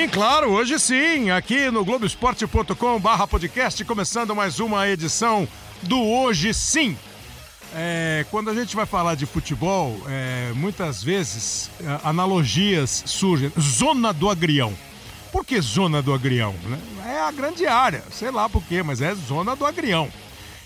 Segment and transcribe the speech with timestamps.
[0.00, 5.46] Sim, claro, hoje sim, aqui no Globoesporte.com barra podcast, começando mais uma edição
[5.82, 6.96] do Hoje Sim.
[7.74, 13.52] É, quando a gente vai falar de futebol, é, muitas vezes é, analogias surgem.
[13.60, 14.72] Zona do Agrião.
[15.30, 16.54] Por que zona do Agrião?
[16.64, 16.78] Né?
[17.04, 20.10] É a grande área, sei lá por quê, mas é zona do Agrião.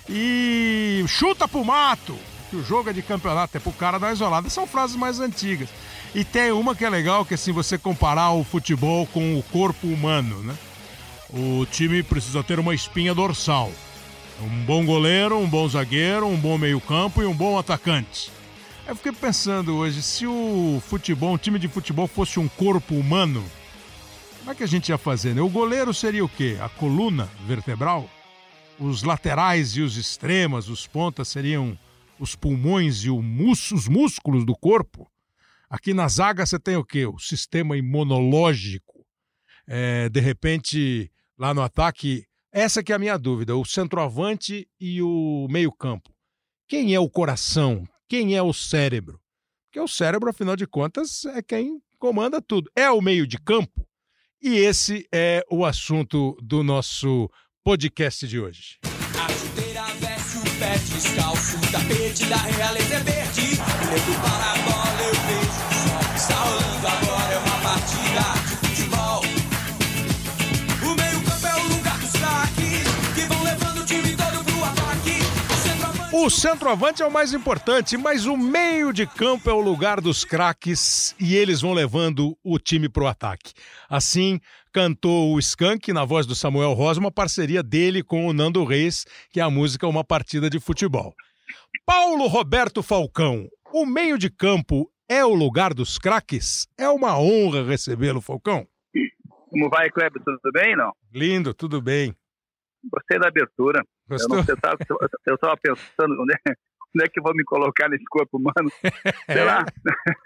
[0.08, 2.16] E chuta pro mato,
[2.50, 4.48] que o jogo é de campeonato, é pro cara da isolada.
[4.48, 5.70] São frases mais antigas.
[6.14, 9.42] E tem uma que é legal, que é assim, você comparar o futebol com o
[9.42, 10.56] corpo humano, né?
[11.28, 13.72] O time precisa ter uma espinha dorsal.
[14.40, 18.30] Um bom goleiro, um bom zagueiro, um bom meio-campo e um bom atacante.
[18.86, 23.42] Eu fiquei pensando hoje, se o futebol, um time de futebol fosse um corpo humano,
[24.38, 25.40] como é que a gente ia fazer, né?
[25.40, 26.56] O goleiro seria o quê?
[26.60, 28.08] A coluna vertebral?
[28.78, 31.76] Os laterais e os extremas, os pontas seriam
[32.20, 35.08] os pulmões e os músculos do corpo?
[35.68, 37.06] Aqui na zaga você tem o quê?
[37.06, 39.04] O sistema imunológico.
[39.66, 45.02] É, de repente, lá no ataque, essa que é a minha dúvida, o centroavante e
[45.02, 46.14] o meio-campo.
[46.68, 47.86] Quem é o coração?
[48.08, 49.20] Quem é o cérebro?
[49.66, 52.70] Porque o cérebro, afinal de contas, é quem comanda tudo.
[52.76, 53.86] É o meio de campo?
[54.40, 57.30] E esse é o assunto do nosso
[57.64, 58.78] podcast de hoje.
[59.18, 63.40] A chuteira veste o pé descalço, o tapete da realeza é verde.
[63.90, 64.53] Levo para
[76.24, 80.24] O centroavante é o mais importante, mas o meio de campo é o lugar dos
[80.24, 83.52] craques e eles vão levando o time para o ataque.
[83.90, 84.40] Assim,
[84.72, 89.04] cantou o Skank, na voz do Samuel Rosa, uma parceria dele com o Nando Reis,
[89.28, 91.14] que é a música Uma Partida de Futebol.
[91.84, 96.66] Paulo Roberto Falcão, o meio de campo é o lugar dos craques?
[96.78, 98.66] É uma honra recebê-lo, Falcão.
[99.50, 100.22] Como vai, Kleber?
[100.24, 100.90] Tudo bem, não?
[101.12, 102.16] Lindo, tudo bem.
[102.90, 103.84] Gostei da abertura.
[104.08, 104.38] Gostou?
[104.38, 106.52] Eu, eu estava pensando onde é,
[106.94, 108.70] onde é que eu vou me colocar nesse corpo humano.
[109.30, 109.64] Sei lá.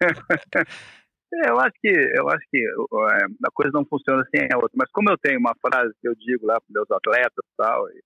[1.30, 4.72] É, eu acho que eu acho que é, a coisa não funciona assim é outra.
[4.74, 8.00] Mas como eu tenho uma frase que eu digo lá para meus atletas tal, e,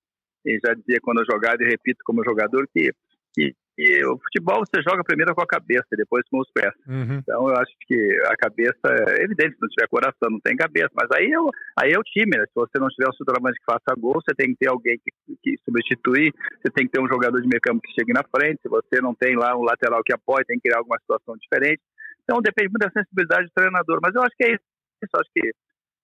[0.44, 2.92] e já dizia quando eu jogava e repito como jogador que,
[3.32, 6.72] que e o futebol você joga primeiro com a cabeça e depois com os pés.
[6.86, 7.18] Uhum.
[7.18, 7.96] Então eu acho que
[8.26, 10.90] a cabeça é evidente, se não tiver coração, não tem cabeça.
[10.94, 11.48] Mas aí, eu,
[11.80, 12.44] aí é o time, né?
[12.46, 15.10] Se você não tiver um centroavante que faça gol, você tem que ter alguém que,
[15.42, 18.60] que substitui, você tem que ter um jogador de meio campo que chegue na frente.
[18.60, 21.80] Se você não tem lá um lateral que apoie, tem que criar alguma situação diferente.
[22.24, 24.00] Então depende muito da sensibilidade do treinador.
[24.02, 24.64] Mas eu acho que é isso.
[25.02, 25.50] Eu acho que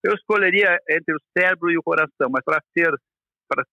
[0.04, 2.90] eu escolheria entre o cérebro e o coração, mas para ser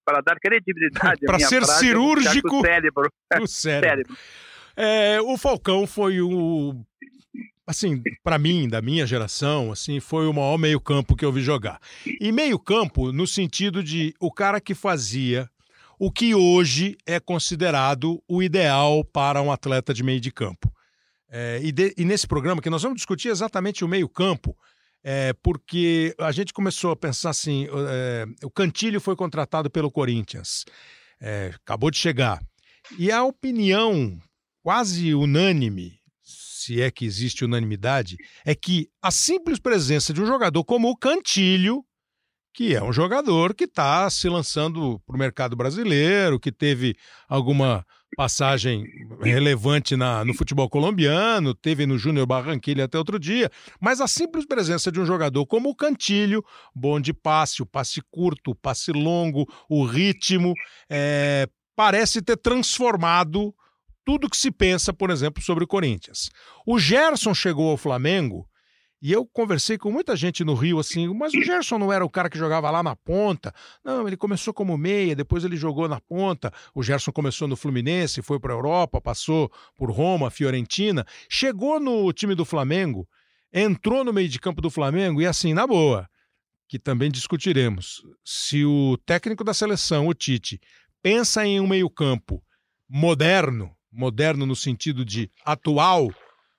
[0.06, 3.12] para dar credibilidade para ser frase, cirúrgico o cérebro.
[3.42, 4.18] O cérebro.
[4.76, 6.76] É, o Falcão foi o
[7.68, 11.80] assim, para mim, da minha geração, assim, foi o maior meio-campo que eu vi jogar.
[12.22, 15.50] E meio-campo no sentido de o cara que fazia
[15.98, 20.72] o que hoje é considerado o ideal para um atleta de meio de campo.
[21.30, 24.56] É, e, de, e, nesse programa que nós vamos discutir exatamente o meio-campo,
[25.08, 30.66] é, porque a gente começou a pensar assim: é, o Cantilho foi contratado pelo Corinthians,
[31.22, 32.42] é, acabou de chegar.
[32.98, 34.18] E a opinião
[34.64, 40.64] quase unânime, se é que existe unanimidade, é que a simples presença de um jogador
[40.64, 41.86] como o Cantilho
[42.56, 46.96] que é um jogador que está se lançando para o mercado brasileiro, que teve
[47.28, 48.86] alguma passagem
[49.22, 53.50] relevante na, no futebol colombiano, teve no Júnior Barranquilla até outro dia,
[53.80, 56.44] mas a simples presença de um jogador como o Cantilho,
[56.74, 60.54] bom de passe, o passe curto, o passe longo, o ritmo,
[60.90, 63.54] é, parece ter transformado
[64.06, 66.30] tudo que se pensa, por exemplo, sobre o Corinthians.
[66.66, 68.48] O Gerson chegou ao Flamengo
[69.06, 72.10] e eu conversei com muita gente no Rio assim, mas o Gerson não era o
[72.10, 73.54] cara que jogava lá na ponta.
[73.84, 76.52] Não, ele começou como meia, depois ele jogou na ponta.
[76.74, 82.12] O Gerson começou no Fluminense, foi para a Europa, passou por Roma, Fiorentina, chegou no
[82.12, 83.08] time do Flamengo,
[83.54, 86.10] entrou no meio de campo do Flamengo e assim, na boa,
[86.68, 88.02] que também discutiremos.
[88.24, 90.60] Se o técnico da seleção, o Tite,
[91.04, 92.44] pensa em um meio-campo
[92.90, 96.10] moderno, moderno no sentido de atual,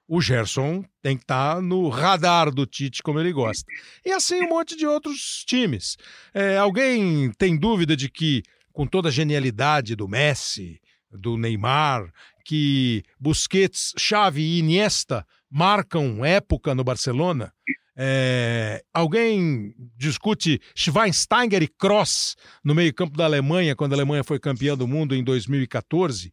[0.08, 3.64] o Gerson tem que estar tá no radar do Tite, como ele gosta.
[4.04, 5.96] E assim um monte de outros times.
[6.32, 8.42] É, alguém tem dúvida de que,
[8.72, 10.80] com toda a genialidade do Messi,
[11.10, 12.12] do Neymar,
[12.44, 17.52] que Busquets, Xavi e Iniesta marcam época no Barcelona?
[17.98, 24.76] É, alguém discute Schweinsteiger e Kroos no meio-campo da Alemanha, quando a Alemanha foi campeã
[24.76, 26.32] do mundo em 2014?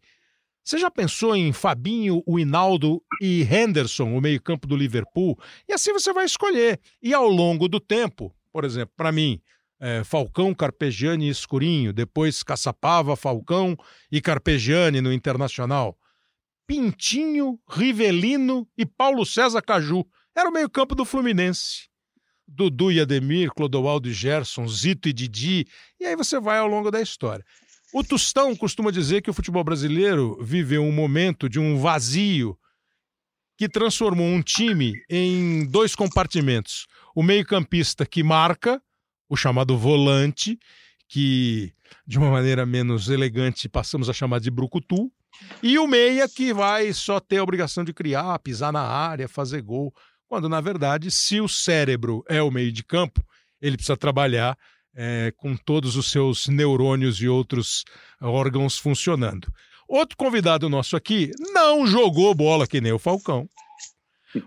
[0.63, 5.38] Você já pensou em Fabinho, o Hinaldo e Henderson, o meio-campo do Liverpool?
[5.68, 6.80] E assim você vai escolher.
[7.01, 9.42] E ao longo do tempo, por exemplo, para mim,
[9.77, 13.75] é, Falcão, Carpegiani e Escurinho, depois Caçapava, Falcão
[14.10, 15.98] e Carpegiani no Internacional.
[16.66, 20.06] Pintinho, Rivelino e Paulo César Caju.
[20.33, 21.89] Era o meio-campo do Fluminense.
[22.48, 25.68] Dudu e Ademir, Clodoaldo e Gerson, Zito e Didi.
[26.00, 27.44] E aí você vai ao longo da história.
[27.94, 32.57] O Tostão costuma dizer que o futebol brasileiro viveu um momento de um vazio
[33.56, 36.88] que transformou um time em dois compartimentos.
[37.16, 38.81] O meio-campista que marca,
[39.30, 40.57] o chamado volante,
[41.07, 41.72] que
[42.07, 45.12] de uma maneira menos elegante passamos a chamar de brucutu,
[45.62, 49.62] e o meia que vai só ter a obrigação de criar, pisar na área, fazer
[49.62, 49.94] gol,
[50.28, 53.24] quando na verdade, se o cérebro é o meio de campo,
[53.62, 54.57] ele precisa trabalhar
[54.95, 57.84] é, com todos os seus neurônios e outros
[58.22, 59.51] órgãos funcionando.
[59.88, 63.50] Outro convidado nosso aqui não jogou bola que nem o Falcão,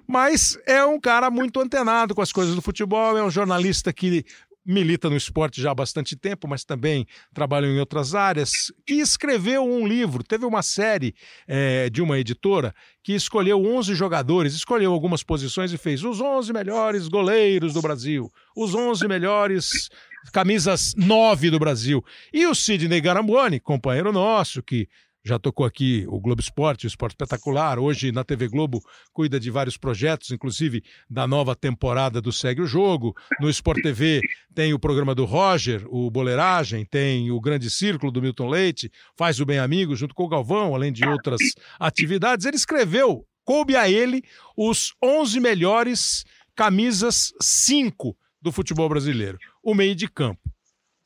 [0.07, 4.25] mas é um cara muito antenado com as coisas do futebol, é um jornalista que
[4.67, 8.51] milita no esporte já há bastante tempo, mas também trabalha em outras áreas,
[8.85, 11.15] que escreveu um livro, teve uma série
[11.47, 16.53] é, de uma editora que escolheu 11 jogadores, escolheu algumas posições e fez os 11
[16.53, 19.89] melhores goleiros do Brasil, os 11 melhores
[20.33, 22.05] camisas 9 do Brasil.
[22.33, 24.89] E o Sidney Garamboni, companheiro nosso, que
[25.27, 27.81] já tocou aqui o Globo Esporte, o Esporte Espetacular.
[27.81, 28.81] Hoje, na TV Globo,
[29.13, 33.13] cuida de vários projetos, inclusive da nova temporada do Segue o Jogo.
[33.41, 34.21] No Sport TV
[34.55, 38.89] tem o programa do Roger, o Boleiragem, tem o Grande Círculo do Milton Leite,
[39.19, 41.41] faz o Bem Amigo junto com o Galvão, além de outras
[41.81, 42.47] atividades.
[42.47, 44.23] Ele escreveu, coube a ele,
[44.57, 46.25] os 11 melhores
[46.55, 50.56] camisas 5 do futebol brasileiro, o meio de campo.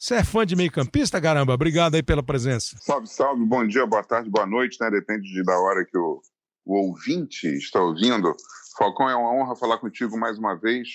[0.00, 1.52] Você é fã de meio-campista, caramba?
[1.52, 2.74] Obrigado aí pela presença.
[2.80, 4.90] Salve, salve, bom dia, boa tarde, boa noite, né?
[4.90, 6.22] Depende de, da hora que o,
[6.64, 8.34] o ouvinte está ouvindo.
[8.78, 10.88] Falcão, é uma honra falar contigo mais uma vez.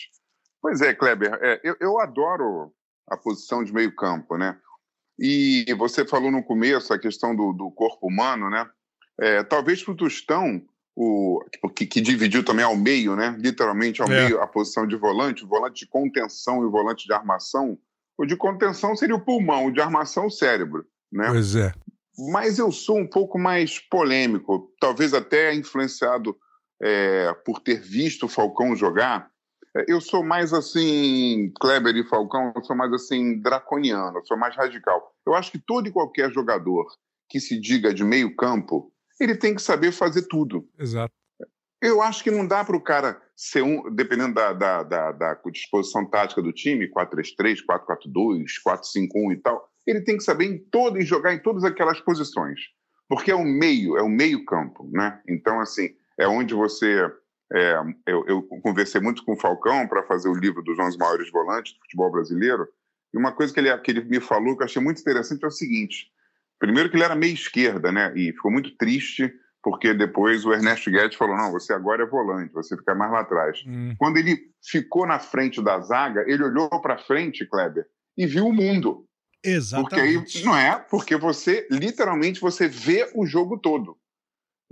[0.60, 2.74] Pois é, Kleber, é, eu, eu adoro
[3.07, 4.57] a posição de meio-campo, né?
[5.19, 8.68] E você falou no começo a questão do, do corpo humano, né?
[9.22, 10.60] É, talvez para o Tostão,
[10.96, 13.36] o, que, que, dividiu também ao meio, né?
[13.38, 14.24] Literalmente ao é.
[14.24, 17.78] meio, a posição de volante, volante de contenção e volante de armação
[18.18, 21.28] o de contenção seria o pulmão, o de armação o cérebro, né?
[21.30, 21.74] Pois é.
[22.32, 26.36] Mas eu sou um pouco mais polêmico, talvez até influenciado
[26.82, 29.30] é, por ter visto o Falcão jogar.
[29.76, 34.38] É, eu sou mais assim, Kleber e Falcão, eu sou mais assim, draconiano, eu sou
[34.38, 35.14] mais radical.
[35.28, 36.86] Eu acho que todo e qualquer jogador
[37.30, 40.68] que se diga de meio campo, ele tem que saber fazer tudo.
[40.78, 41.14] Exato.
[41.82, 45.42] Eu acho que não dá para o cara ser um, dependendo da, da, da, da
[45.52, 50.98] disposição tática do time, 4-3-3, 4-4-2, 4-5-1 e tal, ele tem que saber em todo
[50.98, 52.60] e jogar em todas aquelas posições.
[53.08, 55.22] Porque é o meio, é o meio-campo, né?
[55.28, 57.06] Então, assim, é onde você.
[57.54, 57.76] É,
[58.08, 61.74] eu, eu, conversei muito com o Falcão para fazer o livro dos 11 maiores volantes
[61.74, 62.68] do futebol brasileiro,
[63.14, 65.48] e uma coisa que ele, que ele me falou que eu achei muito interessante é
[65.48, 66.08] o seguinte:
[66.58, 68.12] primeiro, que ele era meio esquerda, né?
[68.16, 69.32] E ficou muito triste
[69.66, 73.22] porque depois o Ernesto Guedes falou: não, você agora é volante, você fica mais lá
[73.22, 73.64] atrás.
[73.66, 73.96] Hum.
[73.98, 77.84] Quando ele ficou na frente da zaga, ele olhou para frente, Kleber,
[78.16, 79.08] e viu o mundo.
[79.44, 80.22] Exatamente.
[80.22, 80.78] Porque aí, não é?
[80.88, 83.98] Porque você, literalmente, você vê o jogo todo.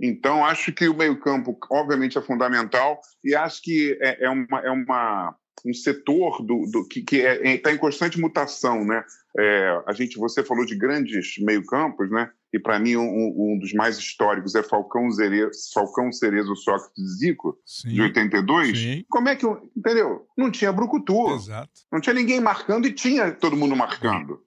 [0.00, 4.70] Então, acho que o meio-campo, obviamente, é fundamental e acho que é, é uma, é
[4.70, 9.02] uma um setor do, do que está é, tá em constante mutação, né?
[9.36, 12.30] É, a gente, você falou de grandes meio-campos, né?
[12.52, 13.02] E para mim um,
[13.36, 18.78] um, dos mais históricos é Falcão, Cerezo, Falcão Cerezo Sócrates Zico, sim, de 82.
[18.78, 19.04] Sim.
[19.08, 19.44] Como é que,
[19.76, 20.26] entendeu?
[20.36, 21.34] Não tinha brucutu.
[21.34, 21.72] Exato.
[21.90, 24.40] Não tinha ninguém marcando e tinha todo mundo marcando.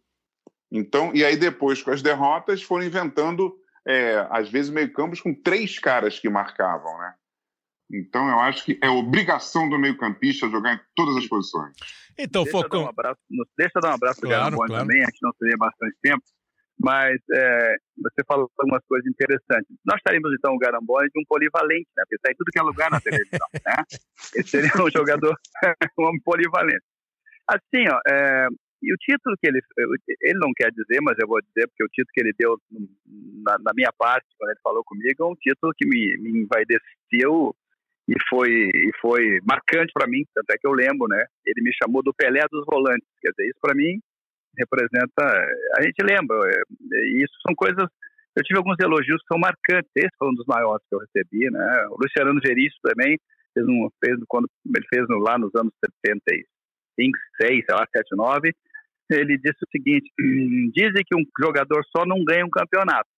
[0.71, 3.53] Então, e aí depois com as derrotas foram inventando
[3.85, 7.13] é, às vezes meio-campos com três caras que marcavam, né?
[7.91, 11.73] Então, eu acho que é obrigação do meio-campista jogar em todas as posições.
[12.17, 12.81] Então, deixa Focão.
[12.81, 13.19] Eu um abraço,
[13.57, 14.73] deixa eu dar um abraço para claro, o claro.
[14.73, 16.23] também, a gente não teria bastante tempo,
[16.79, 19.67] mas é, você falou algumas coisas interessantes.
[19.85, 22.03] Nós estaríamos, então, o Garambone de um polivalente, né?
[22.03, 23.83] Porque está em tudo que é lugar na televisão, né?
[24.35, 25.35] Ele seria um jogador,
[25.99, 26.83] um polivalente.
[27.47, 28.47] Assim, ó, é,
[28.83, 29.59] e o título que ele,
[30.21, 32.57] ele não quer dizer, mas eu vou dizer, porque o título que ele deu
[33.43, 37.55] na, na minha parte, quando ele falou comigo, é um título que me, me envaideceu
[38.07, 41.25] e foi, e foi marcante para mim, tanto é que eu lembro, né?
[41.45, 43.99] Ele me chamou do Pelé dos volantes, quer dizer, isso para mim
[44.57, 45.23] representa,
[45.77, 46.61] a gente lembra, é,
[47.13, 47.85] e isso são coisas,
[48.35, 51.51] eu tive alguns elogios que são marcantes, esse foi um dos maiores que eu recebi,
[51.51, 51.87] né?
[51.89, 53.19] O Luciano Veríssimo também
[53.53, 58.15] fez um, fez quando ele fez no, lá nos anos 75, 6, sei lá, 7,
[58.15, 58.51] 9,
[59.11, 60.09] ele disse o seguinte,
[60.73, 63.09] dizem que um jogador só não ganha um campeonato,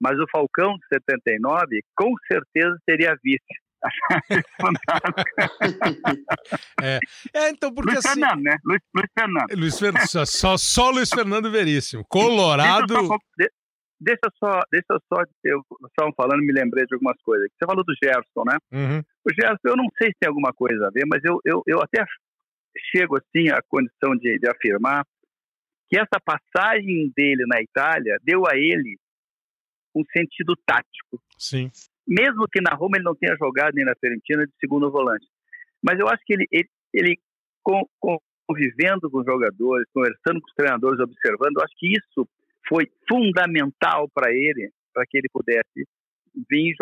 [0.00, 3.65] Mas o Falcão de 79, com certeza seria vice.
[6.82, 6.98] É.
[7.34, 8.20] é, então, porque Luiz assim...
[8.20, 8.56] Fernando, né?
[8.64, 9.56] Luiz, Luiz Fernando.
[9.56, 12.04] Luiz Fernando só, só, só Luiz Fernando Veríssimo.
[12.08, 12.94] Colorado.
[12.94, 13.18] Deixa, só,
[13.98, 15.62] deixa só, deixa só, eu
[15.98, 17.48] só falando, me lembrei de algumas coisas.
[17.50, 18.58] Você falou do Gerson, né?
[18.70, 18.98] Uhum.
[19.24, 21.80] O Gerson, eu não sei se tem alguma coisa a ver, mas eu, eu, eu
[21.80, 22.04] até
[22.94, 25.02] chego assim à condição de, de afirmar
[25.88, 28.98] que essa passagem dele na Itália deu a ele
[29.94, 31.20] um sentido tático.
[31.38, 31.70] Sim.
[32.06, 35.26] Mesmo que na Roma ele não tenha jogado nem na Fiorentina de segundo volante.
[35.82, 37.18] Mas eu acho que ele, ele, ele
[38.46, 42.28] convivendo com os jogadores, conversando com os treinadores, observando, eu acho que isso
[42.68, 45.86] foi fundamental para ele, para que ele pudesse
[46.48, 46.74] vir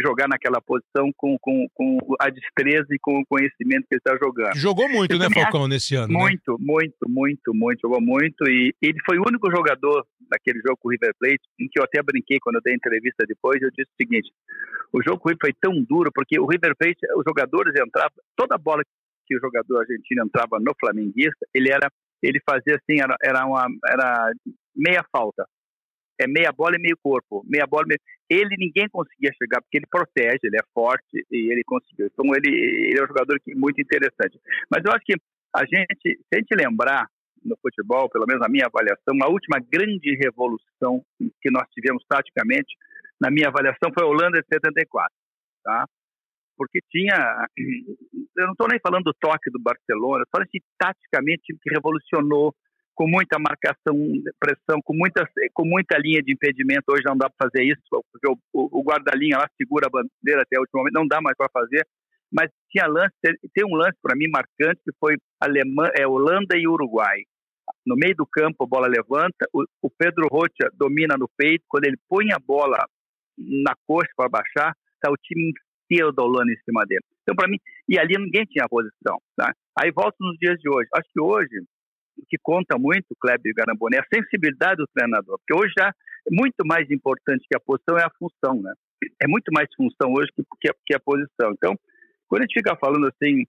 [0.00, 4.16] jogar naquela posição com, com, com a destreza e com o conhecimento que ele está
[4.16, 4.54] jogando.
[4.56, 6.12] Jogou muito, eu né, Falcão, nesse ano?
[6.12, 6.58] Muito, né?
[6.60, 7.80] muito, muito, muito.
[7.80, 11.68] Jogou muito e ele foi o único jogador naquele jogo com o River Plate em
[11.68, 13.60] que eu até brinquei quando eu dei entrevista depois.
[13.62, 14.30] Eu disse o seguinte:
[14.92, 18.12] o jogo com o River foi tão duro porque o River Plate, os jogadores entravam,
[18.36, 18.82] toda bola
[19.26, 21.90] que o jogador argentino entrava no flamenguista, ele era,
[22.22, 24.30] ele fazia assim, era, era uma, era
[24.76, 25.44] meia falta
[26.18, 27.84] é meia bola e meio corpo, meia bola.
[27.86, 28.00] Meio...
[28.28, 32.06] Ele ninguém conseguia chegar porque ele protege, ele é forte e ele conseguiu.
[32.06, 34.38] Então ele, ele é um jogador que, muito interessante.
[34.70, 35.14] Mas eu acho que
[35.54, 37.06] a gente, se a gente lembrar
[37.44, 42.74] no futebol, pelo menos na minha avaliação, a última grande revolução que nós tivemos taticamente,
[43.20, 45.10] na minha avaliação, foi a Holanda de 74,
[45.62, 45.86] tá?
[46.56, 47.46] Porque tinha,
[48.36, 52.54] eu não estou nem falando do toque do Barcelona, só assim, taticamente que revolucionou
[52.96, 53.94] com muita marcação,
[54.40, 56.84] pressão, com muita, com muita linha de impedimento.
[56.88, 60.56] Hoje não dá para fazer isso, porque o, o, guarda-linha lá segura a bandeira até
[60.56, 61.86] o último momento, não dá mais para fazer.
[62.32, 63.14] Mas tinha lance,
[63.54, 67.20] tem um lance para mim marcante que foi Alemã, é, Holanda e Uruguai.
[67.84, 71.84] No meio do campo, a bola levanta, o, o Pedro Rocha domina no peito, quando
[71.84, 72.78] ele põe a bola
[73.38, 75.52] na coxa para baixar, está o time
[75.84, 77.04] inteiro da Holanda em cima dele.
[77.22, 79.20] Então, para mim, e ali ninguém tinha posição.
[79.36, 79.52] Tá?
[79.78, 80.88] Aí volto nos dias de hoje.
[80.94, 81.62] Acho que hoje
[82.28, 86.64] que conta muito, Kleber Garamboni, é a sensibilidade do treinador, porque hoje já é muito
[86.64, 88.72] mais importante que a posição é a função, né?
[89.22, 91.52] É muito mais função hoje que, que, a, que a posição.
[91.52, 91.74] Então,
[92.28, 93.44] quando a gente fica falando assim,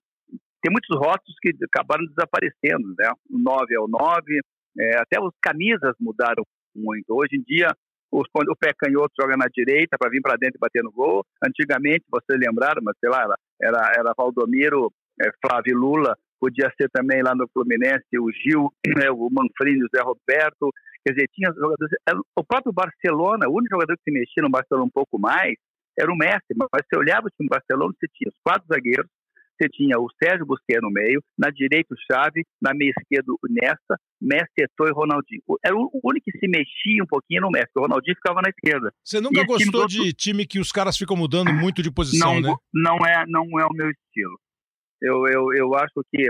[0.62, 3.10] tem muitos rótulos que acabaram desaparecendo, né?
[3.30, 4.40] O 9 é o 9,
[4.80, 6.44] é, até as camisas mudaram
[6.76, 7.06] muito.
[7.10, 7.70] Hoje em dia,
[8.12, 11.26] os, o pé canhoto joga na direita para vir para dentro e bater no gol.
[11.44, 13.24] Antigamente, vocês lembraram, mas sei lá,
[13.62, 19.10] era, era Valdomiro, é, Flávio Lula, podia ser também lá no Fluminense o Gil, né,
[19.12, 20.72] o Manfrini, o Zé Roberto,
[21.06, 21.98] quer dizer, tinha jogadores.
[22.36, 25.56] O próprio Barcelona, o único jogador que se mexia no Barcelona um pouco mais
[26.00, 29.10] era o Messi, mas você olhava o time do Barcelona, você tinha os quatro zagueiros,
[29.58, 33.38] você tinha o Sérgio Busquets no meio, na direita o Xavi, na meia esquerda o
[33.50, 35.42] Nesta, Messi, Eto'o e Ronaldinho.
[35.66, 38.94] Era o único que se mexia um pouquinho no Messi, o Ronaldinho ficava na esquerda.
[39.04, 42.42] Você nunca gostou time de time que os caras ficam mudando muito de posição, não,
[42.42, 42.56] né?
[42.72, 44.38] Não é, não é o meu estilo.
[45.02, 46.30] Eu, eu, eu acho que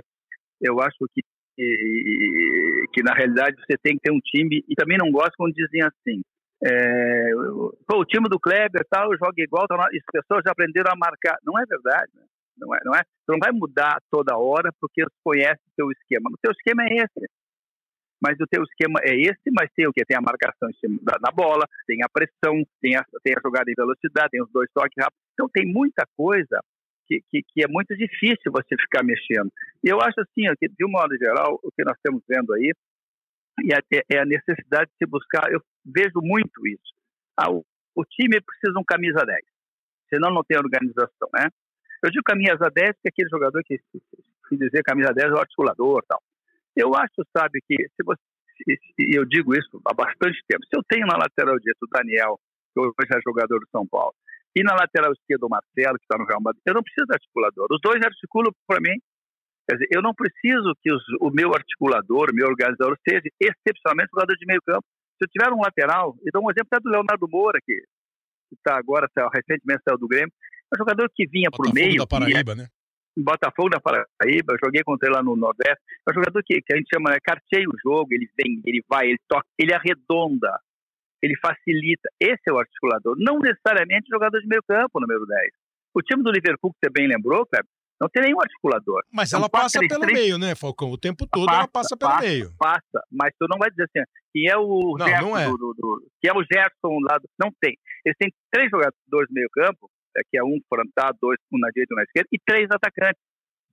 [0.62, 1.21] eu acho que,
[1.55, 5.53] que, que na realidade você tem que ter um time e também não gosto quando
[5.53, 6.21] dizem assim
[6.63, 11.38] é, o time do Kleber tal joga igual, tá, as pessoas já aprenderam a marcar.
[11.45, 12.24] Não é verdade, né?
[12.57, 13.00] não é, não é.
[13.00, 16.29] Você não vai mudar toda hora porque conhece o seu esquema.
[16.31, 17.29] O seu esquema é esse.
[18.19, 20.03] Mas o teu esquema é esse, mas tem o que?
[20.03, 20.69] Tem a marcação
[21.21, 24.67] da bola, tem a pressão, tem a, tem a jogada em velocidade, tem os dois
[24.74, 25.21] toques rápidos.
[25.33, 26.59] Então tem muita coisa
[27.08, 29.52] que, que, que, é muito difícil você ficar mexendo.
[29.84, 32.72] E eu acho assim, que de um modo geral, o que nós estamos vendo aí
[34.12, 36.94] é a necessidade de se buscar, eu vejo muito isso.
[37.36, 39.40] Ah, o, o, time precisa de um camisa 10,
[40.14, 41.48] senão não tem organização, né?
[42.04, 45.40] Eu digo camisa 10 que é aquele jogador que, se dizer camisa 10 é o
[45.40, 46.22] articulador tal.
[46.76, 48.22] Eu acho, sabe, que se você,
[49.00, 52.40] e eu digo isso há bastante tempo, se eu tenho na lateral direita o Daniel,
[52.74, 54.14] que hoje é jogador do São Paulo,
[54.56, 56.62] e na lateral esquerda, o Marcelo, que está no Real Madrid.
[56.66, 57.68] Eu não preciso de articulador.
[57.72, 58.98] Os dois articulam para mim.
[59.70, 64.10] Quer dizer, eu não preciso que os, o meu articulador, o meu organizador, seja excepcionalmente
[64.13, 64.86] jogador de meio campo.
[65.20, 67.74] Se eu tiver um lateral, e dou um exemplo até do Leonardo Moura, que
[68.54, 71.98] está agora, recentemente saiu do Grêmio, é um jogador que vinha por meio.
[71.98, 72.68] da Paraíba, né?
[73.18, 75.82] Botafogo da Paraíba, joguei contra ele lá no Nordeste.
[76.08, 78.84] É um jogador que, que a gente chama, né, carteia o jogo, ele vem, ele
[78.88, 80.60] vai, ele toca, ele arredonda
[81.21, 82.09] ele facilita.
[82.19, 83.15] Esse é o articulador.
[83.17, 85.51] Não necessariamente jogador de meio campo, número 10.
[85.95, 87.69] O time do Liverpool, que você bem lembrou, Kleber,
[88.00, 89.01] não tem nenhum articulador.
[89.12, 90.91] Mas ela passa pelo meio, né, Falcão?
[90.91, 92.53] O tempo todo passa, ela passa pelo passa, meio.
[92.57, 95.45] Passa, mas tu não vai dizer assim, que é o não, Gerson não é.
[95.45, 97.75] Do, do, que é o Gerson lá do, Não tem.
[98.05, 101.93] Eles têm três jogadores meio campo, é, que é um frontado, dois, um na direita
[101.93, 103.21] e um na esquerda, e três atacantes.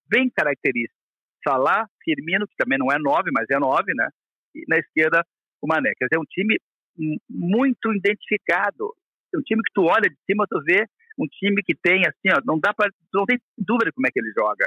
[0.09, 1.05] Bem característicos.
[1.47, 4.09] Salah, Firmino, que também não é nove, mas é nove, né?
[4.55, 5.23] E na esquerda,
[5.61, 5.93] o Mané.
[5.99, 6.57] Quer dizer, um time
[7.29, 8.95] muito identificado.
[9.35, 10.87] É um time que tu olha de cima, tu vê
[11.19, 14.19] um time que tem assim, ó, não dá para, não tem dúvida como é que
[14.19, 14.67] ele joga.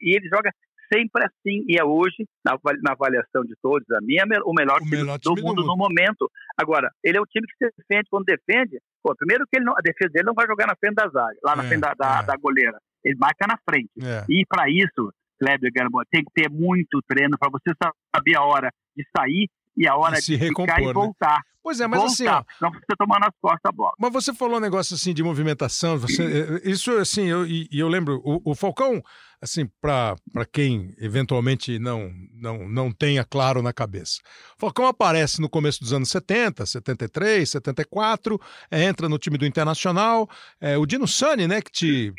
[0.00, 0.50] E ele joga
[0.92, 4.84] sempre assim, e é hoje, na, na avaliação de todos, a minha, o melhor, o
[4.84, 6.30] time, melhor time do, mundo do mundo no momento.
[6.56, 9.72] Agora, ele é o time que se defende, quando defende, pô, primeiro que ele não,
[9.72, 11.94] a defesa dele não vai jogar na frente da zaga, lá na é, frente da,
[11.94, 12.26] da, é.
[12.26, 13.90] da, goleira, ele marca na frente.
[14.02, 14.24] É.
[14.28, 17.72] E para isso, Kleber Gamboa, tem que ter muito treino para você
[18.14, 20.92] saber a hora de sair e a hora de ficar e né?
[20.92, 21.36] voltar.
[21.38, 21.42] Né?
[21.62, 22.26] Pois é, mas voltar, assim.
[22.28, 23.94] Ó, não você tomar nas costas a bola.
[23.98, 25.98] Mas você falou um negócio assim de movimentação.
[25.98, 29.02] Você, eh, isso, assim, eu, e eu lembro, o, o Falcão,
[29.40, 30.14] assim, para
[30.52, 34.20] quem eventualmente não, não, não tenha claro na cabeça.
[34.56, 38.38] O Falcão aparece no começo dos anos 70, 73, 74,
[38.70, 40.28] é, entra no time do Internacional.
[40.60, 42.12] É, o Dino Sani, né, que te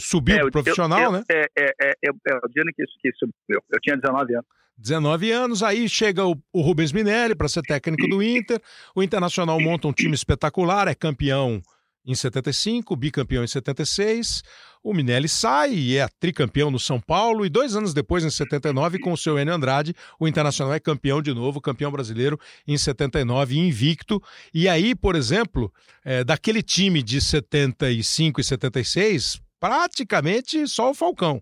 [0.00, 1.24] subiu é, profissional, eu, né?
[1.30, 3.62] É, é, é, é, o Dino que, que subiu.
[3.70, 4.46] Eu tinha 19 anos.
[4.78, 8.60] 19 anos, aí chega o, o Rubens Minelli para ser técnico do Inter.
[8.94, 11.62] O Internacional monta um time espetacular, é campeão
[12.04, 14.42] em 75, bicampeão em 76.
[14.82, 17.46] O Minelli sai e é tricampeão no São Paulo.
[17.46, 21.22] E dois anos depois, em 79, com o seu Enio Andrade, o Internacional é campeão
[21.22, 24.20] de novo, campeão brasileiro em 79, invicto.
[24.52, 25.72] E aí, por exemplo,
[26.04, 31.40] é, daquele time de 75 e 76, praticamente só o Falcão.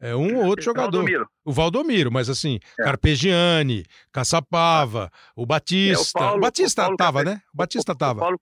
[0.00, 0.90] É um ou outro jogador.
[0.90, 1.28] Valdomiro.
[1.44, 2.84] O Valdomiro, mas assim, é.
[2.84, 6.18] Carpegiani, Caçapava, o Batista.
[6.18, 7.42] É, o, Paulo, o Batista o tava, né?
[7.52, 8.18] O Batista tava.
[8.18, 8.38] O Paulo,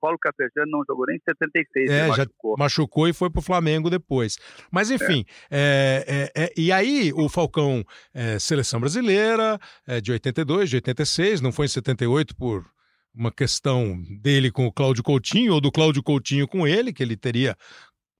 [0.00, 1.90] Paulo Carpegiani não jogou nem em 76.
[1.90, 2.56] É, já machucou.
[2.58, 4.36] machucou e foi pro Flamengo depois.
[4.70, 6.30] Mas enfim, é.
[6.34, 9.58] é, é e aí o Falcão, é, seleção brasileira,
[10.02, 12.66] de 82, de 86, não foi em 78 por
[13.18, 17.16] uma questão dele com o Cláudio Coutinho, ou do Cláudio Coutinho com ele, que ele
[17.16, 17.56] teria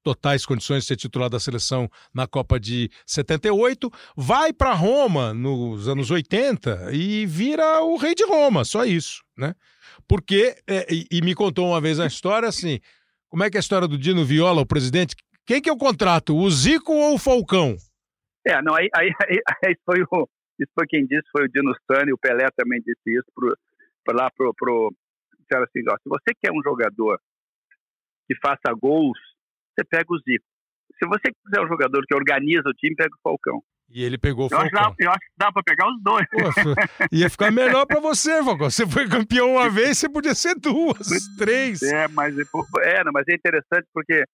[0.02, 5.88] totais condições de ser titular da seleção na Copa de 78, vai para Roma nos
[5.88, 9.54] anos 80 e vira o rei de Roma, só isso, né?
[10.08, 12.80] Porque, é, e, e, me contou uma vez a história assim,
[13.28, 15.14] como é que é a história do Dino Viola, o presidente,
[15.46, 17.76] quem que o contrato, o Zico ou o Falcão?
[18.46, 21.74] É, não, aí, aí, aí, aí foi o, isso foi quem disse, foi o Dino
[21.86, 23.56] Sani, o Pelé também disse isso pro,
[24.04, 24.92] pro lá pro, pro
[25.56, 27.20] assim, ó, se você quer um jogador
[28.26, 29.18] que faça gols
[29.78, 30.44] você pega o Zico.
[30.98, 33.62] Se você quiser um jogador que organiza o time, pega o Falcão.
[33.90, 34.68] E ele pegou o Falcão.
[34.72, 36.26] Eu acho, eu acho que dá para pegar os dois.
[36.30, 38.68] Poxa, ia ficar melhor para você, Falcão.
[38.68, 41.82] Você foi campeão uma vez, você podia ser duas, três.
[41.82, 44.24] É, mas é, é, mas é interessante porque.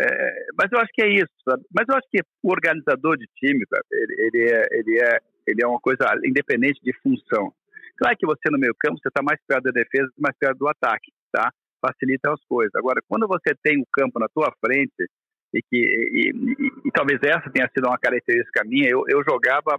[0.00, 1.64] É, mas eu acho que é isso, sabe?
[1.74, 5.66] Mas eu acho que o organizador de time, ele, ele, é, ele, é, ele é
[5.66, 7.52] uma coisa independente de função.
[7.96, 10.68] Claro que você no meio campo, você está mais perto da defesa, mais perto do
[10.68, 11.50] ataque, tá?
[11.80, 12.74] Facilita as coisas.
[12.74, 15.08] Agora, quando você tem o campo na tua frente,
[15.54, 19.78] e que e, e, e talvez essa tenha sido uma característica minha, eu, eu jogava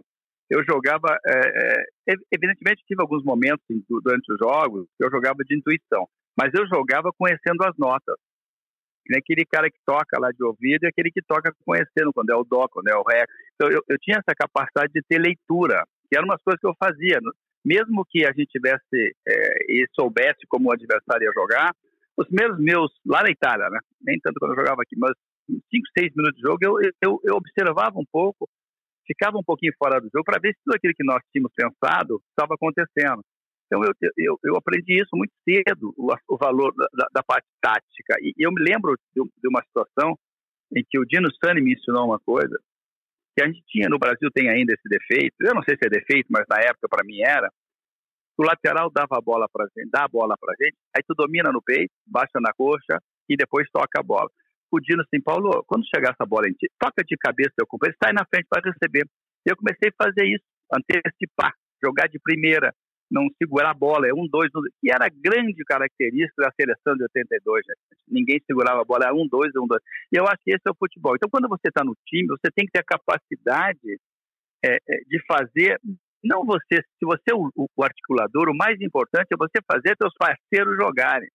[0.49, 5.55] eu jogava, é, é, evidentemente tive alguns momentos durante os jogos que eu jogava de
[5.55, 8.15] intuição, mas eu jogava conhecendo as notas.
[9.07, 12.35] Nem aquele cara que toca lá de ouvido e aquele que toca conhecendo, quando é
[12.35, 13.25] o dó, quando é o ré.
[13.53, 16.75] Então eu, eu tinha essa capacidade de ter leitura, que eram umas coisas que eu
[16.83, 17.19] fazia.
[17.63, 21.75] Mesmo que a gente tivesse é, e soubesse como o adversário ia jogar,
[22.19, 23.79] os primeiros meus, lá na Itália, né?
[24.01, 25.13] nem tanto quando eu jogava aqui, mas
[25.47, 25.63] 5,
[25.97, 28.47] 6 minutos de jogo, eu, eu, eu, observava um pouco,
[29.08, 32.21] ficava um pouquinho fora do jogo para ver se tudo aquilo que nós tínhamos pensado
[32.29, 33.23] estava acontecendo.
[33.65, 38.17] Então eu, eu, eu aprendi isso muito cedo, o, o valor da, da, parte tática.
[38.19, 40.17] E eu me lembro de, de, uma situação
[40.75, 42.60] em que o Dino Sani me ensinou uma coisa,
[43.38, 45.89] que a gente tinha no Brasil, tem ainda esse defeito, eu não sei se é
[45.89, 47.49] defeito, mas na época para mim era,
[48.39, 51.52] o lateral dava a bola para gente, dá a bola para gente, aí tu domina
[51.52, 52.97] no peito, baixa na coxa
[53.28, 54.30] e depois toca a bola.
[54.71, 57.97] O Dino assim, Paulo, quando chegar essa bola em ti, toca de cabeça teu companheiro,
[58.02, 59.04] sai na frente para receber.
[59.45, 61.52] E eu comecei a fazer isso, antecipar,
[61.84, 62.73] jogar de primeira,
[63.12, 67.04] não segurar a bola, é um, dois, um, que era grande característica da seleção de
[67.04, 67.80] 82, gente.
[68.08, 69.82] Ninguém segurava a bola, era um, dois, um, dois.
[70.13, 71.15] E eu acho que esse é o futebol.
[71.15, 73.99] Então, quando você está no time, você tem que ter a capacidade
[74.63, 75.78] é, é de fazer
[76.23, 80.13] não você, se você é o, o, articulador, o mais importante é você fazer seus
[80.17, 81.29] parceiros jogarem.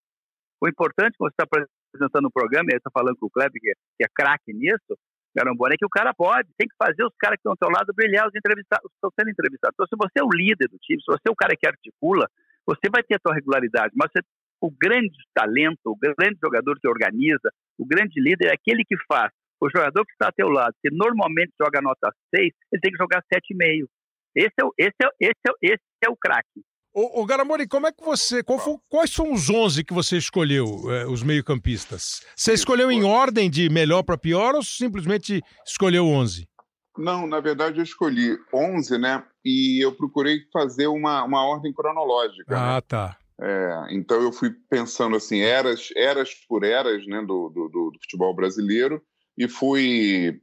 [0.61, 1.49] O importante quando você está
[1.93, 4.97] apresentando o programa, e está falando com o Kleber, que, é, é craque nisso,
[5.35, 7.69] Garambona, é que o cara pode, tem que fazer os caras que estão ao seu
[7.69, 9.75] lado brilhar, os entrevistados, estão sendo entrevistados.
[9.75, 12.29] Então, se você é o líder do time, se você é o cara que articula,
[12.65, 14.23] você vai ter a sua regularidade, mas você,
[14.61, 19.33] o grande talento, o grande jogador que organiza, o grande líder é aquele que faz.
[19.61, 22.99] O jogador que está ao teu lado, que normalmente joga nota 6, ele tem que
[22.99, 23.87] jogar 7,5.
[24.35, 26.63] Esse é o, esse é, esse é, esse é o craque.
[26.93, 28.43] Ô, ô Garamori, como é que você.
[28.45, 32.25] Foi, quais são os 11 que você escolheu, é, os meio-campistas?
[32.37, 36.49] Você escolheu em ordem de melhor para pior ou simplesmente escolheu 11?
[36.97, 39.25] Não, na verdade eu escolhi 11, né?
[39.45, 42.57] E eu procurei fazer uma, uma ordem cronológica.
[42.57, 42.81] Ah, né?
[42.83, 43.19] tá.
[43.41, 48.33] É, então eu fui pensando assim, eras, eras por eras né, do, do, do, futebol
[48.33, 49.03] brasileiro
[49.37, 50.41] e fui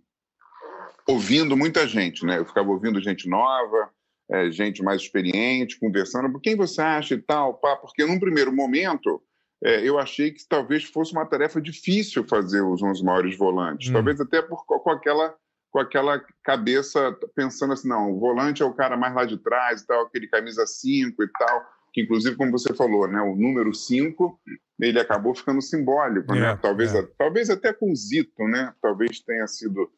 [1.07, 2.39] ouvindo muita gente, né?
[2.39, 3.89] Eu ficava ouvindo gente nova,
[4.29, 9.21] é, gente mais experiente, conversando, quem você acha e tal, pá, porque num primeiro momento
[9.63, 13.93] é, eu achei que talvez fosse uma tarefa difícil fazer os 11 maiores volantes, hum.
[13.93, 15.35] talvez até por, com aquela
[15.69, 19.81] com aquela cabeça pensando assim, não, o volante é o cara mais lá de trás
[19.81, 23.73] e tal, aquele camisa 5 e tal que inclusive, como você falou, né, o número
[23.73, 24.39] 5,
[24.79, 26.57] ele acabou ficando simbólico, né?
[26.61, 27.07] Talvez, é.
[27.17, 28.73] talvez até com o Zito, né?
[28.81, 29.91] Talvez tenha sido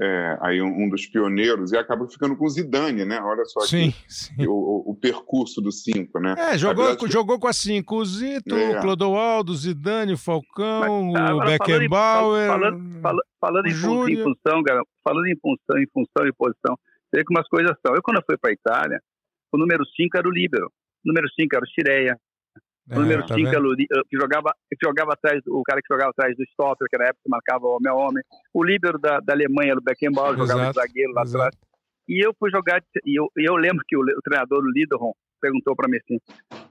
[0.00, 3.20] é, aí um, um, dos pioneiros e acabou ficando com o Zidane, né?
[3.20, 4.46] Olha só sim, aqui, sim.
[4.46, 6.34] O, o, percurso do 5, né?
[6.38, 8.78] É, jogou, verdade, jogou com a 5, o Zito, é.
[8.78, 12.48] o Clodoaldo, Zidane, o Falcão, Mas, o Beckenbauer...
[12.48, 16.78] Falando, falando, falando em, função, cara, falando em função, em função e posição,
[17.12, 17.94] sei que umas coisas são.
[17.94, 19.00] Eu, quando eu fui para a Itália,
[19.52, 20.70] o número 5 era o líbero
[21.04, 22.20] número 5 era o Chireia.
[22.90, 25.92] O é, número 5 tá era o que jogava, que jogava atrás, o cara que
[25.92, 28.24] jogava atrás do Stopper, que na época marcava homem a homem.
[28.54, 31.44] O líbero da, da Alemanha o Beckenbauer, jogava de zagueiro lá exato.
[31.44, 31.68] atrás.
[32.08, 35.76] E eu fui jogar, e eu, eu lembro que o, o treinador, o Lideron, perguntou
[35.76, 36.18] para mim assim: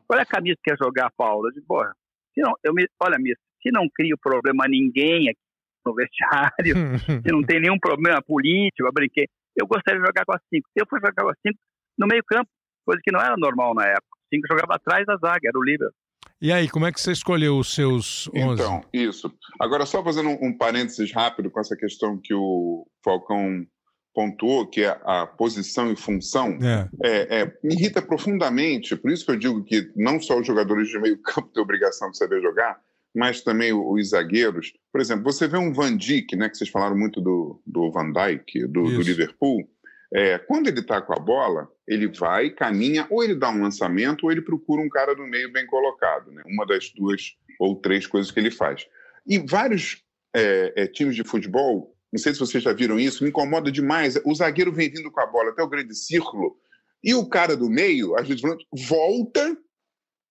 [0.07, 1.47] qual é a camisa que quer jogar, Paulo?
[1.47, 1.93] Eu disse, porra,
[2.33, 5.39] se não, eu me, olha, Miss, se não crio problema a ninguém aqui
[5.85, 6.75] no vestiário,
[7.23, 10.67] se não tem nenhum problema político, eu brinquei, eu gostaria de jogar com a 5.
[10.75, 11.59] Eu fui jogar com a 5
[11.99, 12.49] no meio-campo,
[12.83, 15.89] coisa que não era normal na época cinco jogava atrás da zaga, era o líder.
[16.39, 18.61] E aí, como é que você escolheu os seus 11?
[18.61, 19.33] Então, isso.
[19.59, 23.65] Agora, só fazendo um, um parênteses rápido com essa questão que o Falcão
[24.13, 26.89] pontuou, que é a posição e função, é.
[27.03, 28.95] É, é, me irrita profundamente.
[28.95, 32.09] Por isso que eu digo que não só os jogadores de meio campo têm obrigação
[32.11, 32.79] de saber jogar,
[33.15, 34.73] mas também os zagueiros.
[34.91, 38.11] Por exemplo, você vê um Van Dijk, né, que vocês falaram muito do, do Van
[38.11, 39.67] Dijk, do, do Liverpool,
[40.13, 44.23] é, quando ele está com a bola, ele vai, caminha, ou ele dá um lançamento,
[44.23, 46.31] ou ele procura um cara do meio bem colocado.
[46.31, 46.41] Né?
[46.45, 48.87] Uma das duas ou três coisas que ele faz.
[49.25, 50.03] E vários
[50.35, 54.19] é, é, times de futebol, não sei se vocês já viram isso, me incomoda demais.
[54.23, 56.57] O zagueiro vem vindo com a bola até o grande círculo,
[57.03, 58.41] e o cara do meio, às vezes,
[58.89, 59.57] volta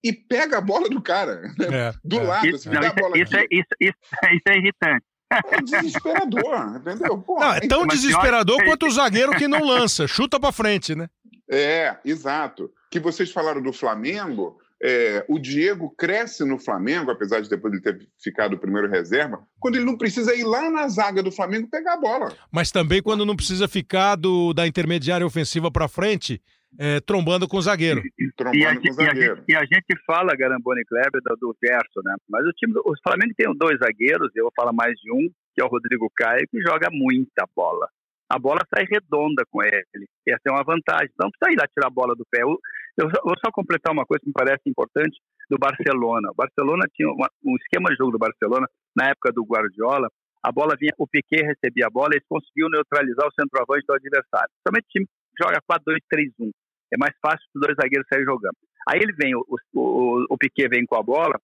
[0.03, 1.53] e pega a bola do cara, né?
[1.59, 2.23] é, do é.
[2.23, 2.47] lado.
[2.47, 3.97] Isso, assim, não, isso, isso, isso,
[4.31, 5.05] isso, é irritante.
[5.29, 7.23] É desesperador, entendeu?
[7.27, 11.09] Não, é tão desesperador quanto o zagueiro que não lança, chuta para frente, né?
[11.49, 12.71] É, exato.
[12.89, 17.81] Que vocês falaram do Flamengo, é, o Diego cresce no Flamengo, apesar de depois de
[17.81, 21.67] ter ficado o primeiro reserva, quando ele não precisa ir lá na zaga do Flamengo
[21.69, 22.33] pegar a bola.
[22.51, 26.41] Mas também quando não precisa ficar do, da intermediária ofensiva para frente,
[26.79, 28.01] é, trombando com o zagueiro.
[28.35, 29.43] trombando e a, com o zagueiro.
[29.47, 32.15] E a, gente, e a gente fala, Garamboni Kleber, do, do, verso, né?
[32.29, 35.61] Mas o time, o Flamengo tem dois zagueiros, eu vou falar mais de um, que
[35.61, 37.87] é o Rodrigo Caio, que joga muita bola.
[38.29, 40.05] A bola sai redonda com ele.
[40.27, 41.09] Essa é uma vantagem.
[41.17, 42.43] Não precisa ir lá tirar a bola do pé.
[42.43, 42.59] Eu,
[42.99, 45.17] eu vou só completar uma coisa que me parece importante
[45.49, 46.29] do Barcelona.
[46.31, 50.09] O Barcelona tinha uma, um esquema de jogo do Barcelona na época do Guardiola.
[50.43, 54.51] A bola vinha, o Piquet recebia a bola, eles conseguiam neutralizar o centroavante do adversário.
[54.67, 55.07] Somente o time
[55.39, 56.51] joga 4-2-3-1
[56.93, 58.55] é mais fácil os dois zagueiros saírem jogando.
[58.87, 61.39] Aí ele vem, o, o, o Piquet vem com a bola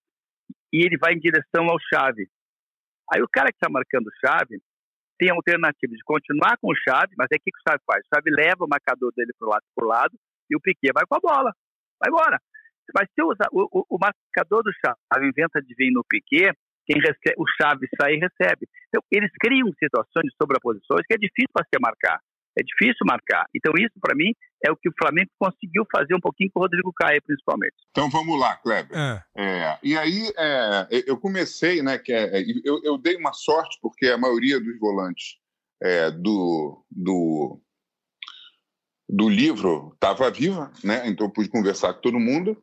[0.72, 2.28] e ele vai em direção ao chave.
[3.12, 4.60] Aí o cara que está marcando o chave
[5.18, 7.82] tem a alternativa de continuar com o chave, mas é o que, que o chave
[7.86, 8.02] faz?
[8.04, 10.16] O chave leva o marcador dele para o lado, pro lado
[10.50, 11.52] e o Piquet vai com a bola.
[12.00, 12.40] Vai embora.
[12.94, 16.52] Mas se o, o, o marcador do chave inventa de vir no Piquet,
[16.86, 18.68] quem recebe, o chave sai e recebe.
[18.88, 22.20] Então, eles criam situações de sobreposições que é difícil para se marcar
[22.58, 23.46] é difícil marcar.
[23.54, 24.32] Então, isso, para mim,
[24.64, 27.74] é o que o Flamengo conseguiu fazer um pouquinho com o Rodrigo Caia, principalmente.
[27.90, 28.96] Então, vamos lá, Kleber.
[28.96, 29.22] É.
[29.36, 33.78] É, e aí, é, eu comecei, né, que é, é, eu, eu, dei uma sorte,
[33.82, 35.36] porque a maioria dos volantes
[35.82, 37.60] é, do, do,
[39.08, 42.62] do livro estava viva, né, então eu pude conversar com todo mundo.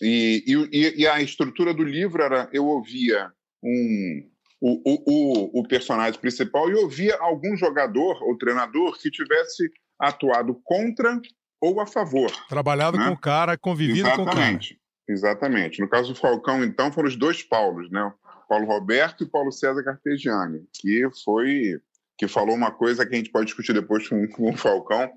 [0.00, 3.30] E, e, e a estrutura do livro era, eu ouvia
[3.62, 4.31] um,
[4.64, 11.20] o, o, o, personagem principal e ouvia algum jogador ou treinador que tivesse atuado contra
[11.60, 12.30] ou a favor.
[12.48, 13.08] Trabalhado né?
[13.08, 14.24] com o cara, convivido Exatamente.
[14.24, 14.82] com o cara.
[15.08, 15.80] Exatamente.
[15.80, 18.12] No caso do Falcão, então, foram os dois Paulos, né?
[18.48, 21.80] Paulo Roberto e Paulo César Carpegiani, que foi
[22.16, 25.10] que falou uma coisa que a gente pode discutir depois com, com o Falcão,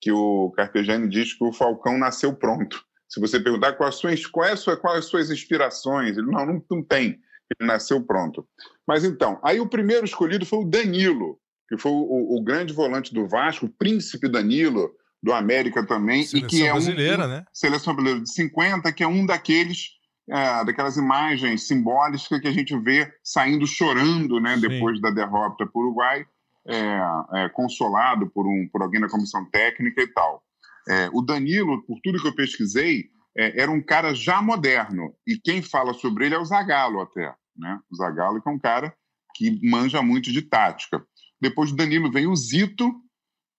[0.00, 2.84] que o Carpegiani diz que o Falcão nasceu pronto.
[3.08, 7.20] Se você perguntar quais, suas, quais, quais as suas inspirações, ele não, não, não tem
[7.58, 8.46] ele nasceu pronto.
[8.86, 13.12] Mas então, aí o primeiro escolhido foi o Danilo, que foi o, o grande volante
[13.12, 14.90] do Vasco, o príncipe Danilo,
[15.22, 16.22] do América também.
[16.22, 17.44] Seleção e que é brasileira, um, né?
[17.52, 19.96] Seleção brasileira de 50, que é um daqueles.
[20.30, 25.70] É, daquelas imagens simbólicas que a gente vê saindo chorando né, depois da derrota para
[25.74, 26.22] o Uruguai,
[26.66, 27.00] é,
[27.34, 30.42] é, consolado por, um, por alguém da comissão técnica e tal.
[30.86, 33.06] É, o Danilo, por tudo que eu pesquisei,
[33.38, 35.14] é, era um cara já moderno.
[35.24, 37.32] E quem fala sobre ele é o Zagallo até.
[37.56, 37.78] Né?
[37.90, 38.92] O Zagallo que é um cara
[39.34, 41.00] que manja muito de tática.
[41.40, 42.92] Depois do Danilo vem o Zito,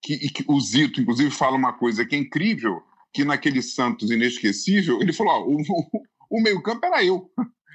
[0.02, 5.00] que, que, o Zito, inclusive, fala uma coisa que é incrível, que naquele Santos inesquecível,
[5.00, 7.30] ele falou, ó, o, o, o meio-campo era eu.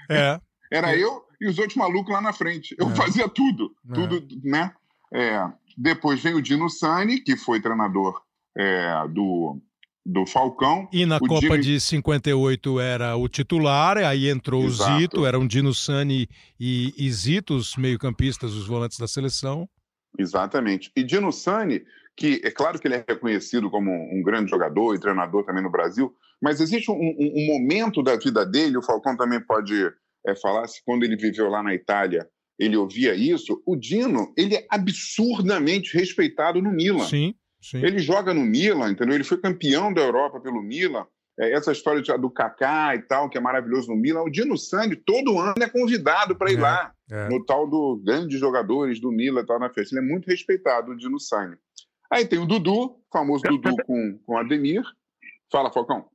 [0.09, 0.39] É.
[0.71, 1.03] era é.
[1.03, 2.75] eu e os outros malucos lá na frente.
[2.77, 2.95] Eu é.
[2.95, 3.93] fazia tudo, é.
[3.93, 4.71] tudo, né?
[5.11, 5.51] É.
[5.75, 8.21] Depois vem o Dino Sani, que foi treinador
[8.55, 9.59] é, do,
[10.05, 10.87] do Falcão.
[10.93, 11.59] E na Copa Dino...
[11.59, 14.91] de 58 era o titular, aí entrou Exato.
[14.91, 19.67] o Zito, eram Dino Sani e, e Zito, os meio-campistas, os volantes da seleção.
[20.17, 20.91] Exatamente.
[20.95, 21.81] E Dino Sani,
[22.15, 25.71] que é claro que ele é reconhecido como um grande jogador e treinador também no
[25.71, 29.73] Brasil, mas existe um, um, um momento da vida dele, o Falcão também pode
[30.27, 32.27] é, falar, se quando ele viveu lá na Itália,
[32.59, 37.05] ele ouvia isso, o Dino, ele é absurdamente respeitado no Milan.
[37.05, 37.35] Sim,
[37.71, 37.77] sim.
[37.83, 39.15] Ele joga no Milan, entendeu?
[39.15, 41.05] Ele foi campeão da Europa pelo Milan.
[41.37, 44.21] É, essa história de, do Kaká e tal, que é maravilhoso no Milan.
[44.21, 47.29] O Dino Sandi, todo ano, é convidado para ir é, lá, é.
[47.29, 49.95] no tal do grandes jogadores do Milan e tal, na festa.
[49.95, 51.57] Ele é muito respeitado, o Dino Sandi.
[52.11, 54.83] Aí tem o Dudu, famoso Dudu com, com Ademir.
[55.51, 56.05] Fala, Falcão.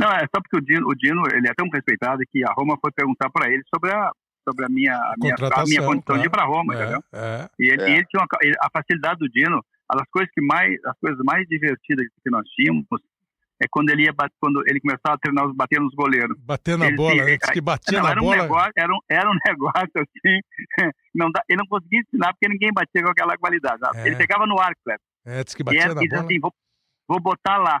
[0.00, 2.76] Não, é só porque o Dino, o Dino ele é tão respeitado que a Roma
[2.80, 4.10] foi perguntar para ele sobre a,
[4.48, 6.20] sobre a minha, a minha, a minha condição claro.
[6.20, 7.04] de ir para Roma, é, entendeu?
[7.12, 7.90] É, e ele, é.
[7.92, 8.26] ele tinha uma,
[8.60, 12.84] a facilidade do Dino, as coisas que mais, as coisas mais divertidas que nós tínhamos
[13.62, 16.36] é quando ele ia quando ele começava a treinar os bater nos goleiros.
[16.40, 18.36] Bater na ele, bola, ele, que batia não, na era bola.
[18.36, 22.48] Um negócio, era, um, era um negócio assim, não dá, ele não conseguia ensinar porque
[22.48, 23.80] ninguém batia com aquela qualidade.
[23.94, 24.06] É.
[24.06, 25.00] Ele pegava no arco, Cleber.
[25.26, 26.22] É, disse que batia e era, na bola.
[26.22, 26.52] assim, vou,
[27.08, 27.80] vou botar lá.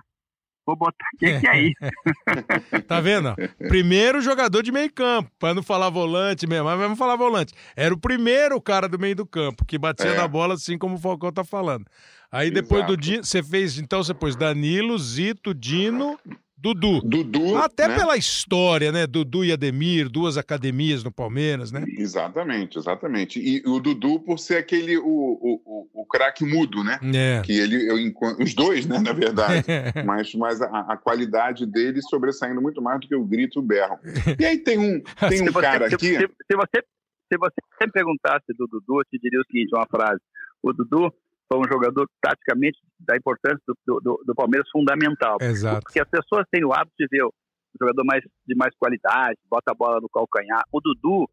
[0.66, 1.06] Vou botar.
[1.14, 1.74] O que, que é isso?
[2.88, 3.34] tá vendo?
[3.68, 7.52] Primeiro jogador de meio campo, para não falar volante mesmo, mas vamos falar volante.
[7.76, 10.16] Era o primeiro cara do meio do campo que batia é.
[10.16, 11.86] na bola, assim como o Falcão tá falando.
[12.32, 12.96] Aí depois Exato.
[12.96, 16.18] do Dino, você fez, então você pôs Danilo, Zito, Dino,
[16.64, 17.02] Dudu.
[17.02, 17.58] Dudu.
[17.58, 17.94] Até né?
[17.94, 19.06] pela história, né?
[19.06, 21.84] Dudu e Ademir, duas academias no Palmeiras, né?
[21.86, 23.38] Exatamente, exatamente.
[23.38, 26.98] E o Dudu por ser aquele, o, o, o, o craque mudo, né?
[27.14, 27.42] É.
[27.42, 27.96] Que ele, eu,
[28.42, 29.62] os dois, né, na verdade.
[30.06, 33.62] mas mas a, a, qualidade dele sobressaindo muito mais do que o grito e o
[33.62, 33.98] berro.
[34.38, 36.16] E aí tem um, tem um cara você, aqui...
[36.16, 36.82] Se, se, você,
[37.30, 40.20] se você perguntasse do Dudu, eu te diria o seguinte, uma frase.
[40.62, 41.12] O Dudu
[41.54, 45.38] foi um jogador taticamente da importância do, do, do, Palmeiras fundamental.
[45.40, 45.82] Exato.
[45.82, 47.32] Porque as pessoas têm o hábito de ver o
[47.80, 50.62] jogador mais, de mais qualidade, bota a bola no calcanhar.
[50.72, 51.28] O Dudu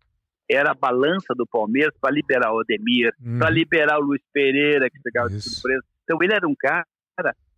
[0.50, 3.40] era a balança do Palmeiras para liberar o Ademir, hum.
[3.40, 5.84] para liberar o Luiz Pereira, que pegava de surpresa.
[6.04, 6.86] Então ele era um cara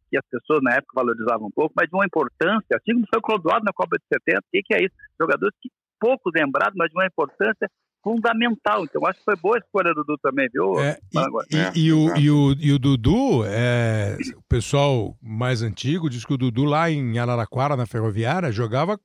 [0.09, 3.19] que as pessoas na época valorizavam um pouco, mas de uma importância, assim como foi
[3.19, 4.95] o Clodoaldo na Copa de 70, o que, que é isso?
[5.19, 7.67] Jogadores que pouco lembrados, mas de uma importância
[8.03, 8.83] fundamental.
[8.83, 10.79] Então, acho que foi boa a escolha do Dudu também, viu?
[10.79, 16.09] É, e, e, e, o, e, o, e o Dudu, é, o pessoal mais antigo
[16.09, 18.99] diz que o Dudu lá em Araraquara, na Ferroviária, jogava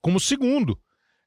[0.00, 0.78] como segundo.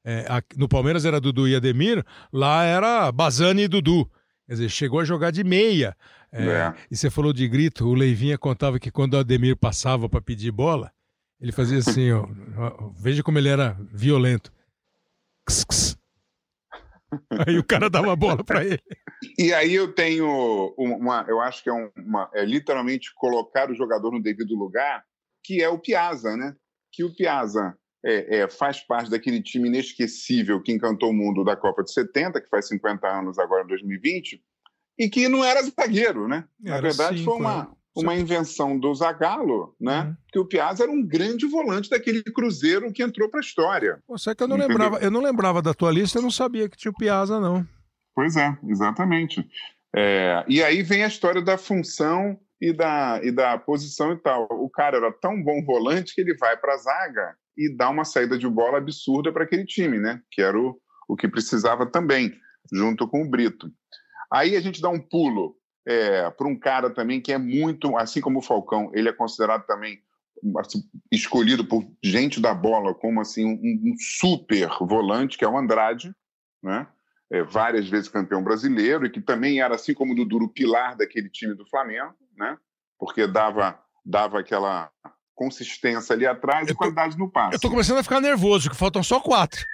[0.04, 0.24] É,
[0.56, 4.08] no Palmeiras era Dudu e Ademir, lá era Bazani e Dudu.
[4.46, 5.96] Quer dizer, chegou a jogar de meia.
[6.30, 6.74] É, é.
[6.88, 10.52] E você falou de grito, o Leivinha contava que quando o Ademir passava para pedir
[10.52, 10.92] bola,
[11.40, 12.24] ele fazia assim, ó,
[12.96, 14.52] veja como ele era violento.
[15.44, 16.05] Kss, kss.
[17.46, 18.82] Aí o cara dá uma bola para ele.
[19.38, 24.12] E aí eu tenho uma, eu acho que é, uma, é literalmente colocar o jogador
[24.12, 25.02] no devido lugar,
[25.42, 26.54] que é o Piazza, né?
[26.92, 31.56] Que o Piazza é, é, faz parte daquele time inesquecível que encantou o mundo da
[31.56, 34.42] Copa de 70, que faz 50 anos agora, em 2020,
[34.98, 36.44] e que não era zagueiro, né?
[36.64, 40.02] Era Na verdade, sim, foi uma, uma invenção do Zagallo, né?
[40.02, 40.16] Uhum.
[40.32, 44.02] Que o Piazza era um grande volante daquele Cruzeiro que entrou para a história.
[44.06, 44.76] Você que eu não Entendeu?
[44.76, 47.66] lembrava, eu não lembrava da tua lista, eu não sabia que tinha o Piazza não.
[48.14, 49.46] Pois é, exatamente.
[49.94, 54.46] É, e aí vem a história da função e da, e da posição e tal.
[54.50, 58.04] O cara era tão bom volante que ele vai para a zaga e dá uma
[58.04, 60.20] saída de bola absurda para aquele time, né?
[60.30, 60.78] Que era o,
[61.08, 62.32] o que precisava também,
[62.72, 63.70] junto com o Brito.
[64.30, 65.56] Aí a gente dá um pulo
[65.86, 69.64] é, para um cara também que é muito, assim como o Falcão, ele é considerado
[69.66, 70.00] também
[70.58, 75.56] assim, escolhido por gente da bola como assim um, um super volante, que é o
[75.56, 76.14] Andrade,
[76.62, 76.86] né?
[77.30, 80.96] É, várias vezes campeão brasileiro e que também era assim como o Dudu o pilar
[80.96, 82.56] daquele time do Flamengo, né?
[82.98, 84.90] Porque dava dava aquela
[85.34, 87.56] consistência ali atrás eu e qualidade no passe.
[87.56, 89.66] Eu tô começando a ficar nervoso, que faltam só quatro.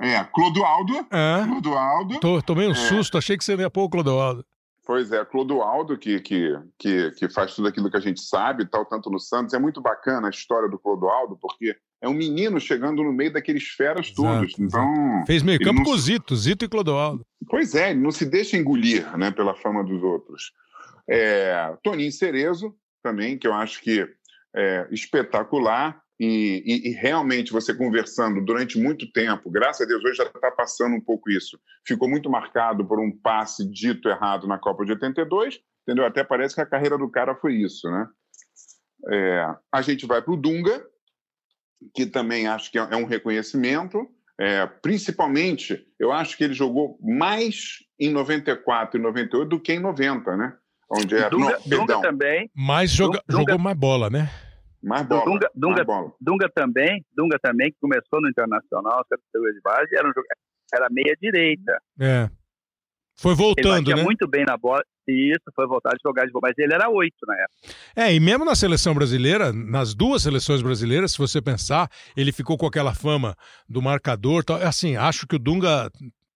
[0.00, 1.06] É, Clodoaldo.
[1.10, 1.44] É.
[1.44, 2.20] Clodoaldo.
[2.20, 2.74] Tô, tomei um é.
[2.74, 4.44] susto, achei que você ia pôr o Clodoaldo.
[4.90, 8.84] Pois é, Clodoaldo, que, que, que, que faz tudo aquilo que a gente sabe, tal,
[8.84, 9.54] tanto no Santos.
[9.54, 13.68] É muito bacana a história do Clodoaldo, porque é um menino chegando no meio daqueles
[13.68, 14.52] feras todos.
[14.58, 15.84] Então, Fez meio campo não...
[15.84, 17.24] com o Zito, Zito e Clodoaldo.
[17.48, 20.50] Pois é, ele não se deixa engolir né, pela fama dos outros.
[21.08, 24.08] É, Toninho Cerezo, também, que eu acho que
[24.56, 25.99] é espetacular.
[26.20, 30.50] E, e, e, realmente você conversando durante muito tempo, graças a Deus hoje já está
[30.50, 34.92] passando um pouco isso, ficou muito marcado por um passe dito errado na Copa de
[34.92, 36.04] 82, entendeu?
[36.04, 38.06] Até parece que a carreira do cara foi isso, né?
[39.08, 40.84] É, a gente vai para o Dunga,
[41.94, 44.06] que também acho que é, é um reconhecimento,
[44.38, 49.80] é, principalmente, eu acho que ele jogou mais em 94 e 98 do que em
[49.80, 50.52] 90, né?
[50.90, 52.50] Onde era, Dunga, não, Dunga também.
[52.54, 54.28] Mais joga, Dunga, jogou mais bola, né?
[54.82, 55.24] Mais bola.
[55.24, 56.12] Dunga, Dunga, mais bola.
[56.20, 60.12] Dunga também, Dunga também, que começou no Internacional, categoria de base, era, um,
[60.74, 61.78] era meia direita.
[61.98, 62.30] É.
[63.20, 64.02] Foi voltando, ele né?
[64.02, 64.82] muito bem na bola.
[65.06, 66.48] Isso, foi voltar a jogar de bola.
[66.48, 67.76] Mas ele era oito na época.
[67.94, 72.56] É, e mesmo na seleção brasileira, nas duas seleções brasileiras, se você pensar, ele ficou
[72.56, 73.36] com aquela fama
[73.68, 74.42] do marcador.
[74.42, 74.56] Tal.
[74.56, 75.90] Assim, acho que o Dunga,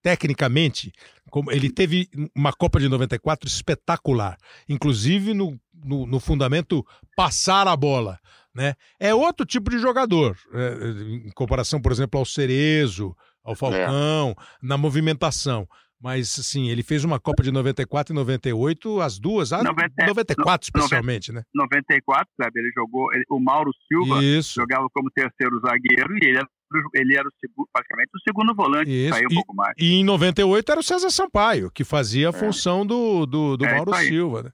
[0.04, 0.92] tecnicamente,
[1.30, 4.36] como ele teve uma Copa de 94 espetacular.
[4.68, 6.86] Inclusive no, no, no fundamento
[7.16, 8.20] passar a bola.
[8.54, 8.74] Né?
[9.00, 14.42] É outro tipo de jogador, é, em comparação, por exemplo, ao Cerezo, ao Falcão, é.
[14.62, 15.66] na movimentação.
[16.00, 20.66] Mas, assim, ele fez uma Copa de 94 e 98, as duas, a 90, 94
[20.66, 21.44] especialmente, 90, né?
[21.54, 22.60] 94, sabe?
[22.60, 24.54] Ele jogou, ele, o Mauro Silva Isso.
[24.54, 26.48] jogava como terceiro zagueiro e ele era,
[26.94, 29.14] ele era o segundo, praticamente o segundo volante, Isso.
[29.14, 29.74] saiu um e, pouco mais.
[29.78, 32.32] E em 98 era o César Sampaio, que fazia a é.
[32.32, 34.50] função do, do, do é, Mauro Silva, né?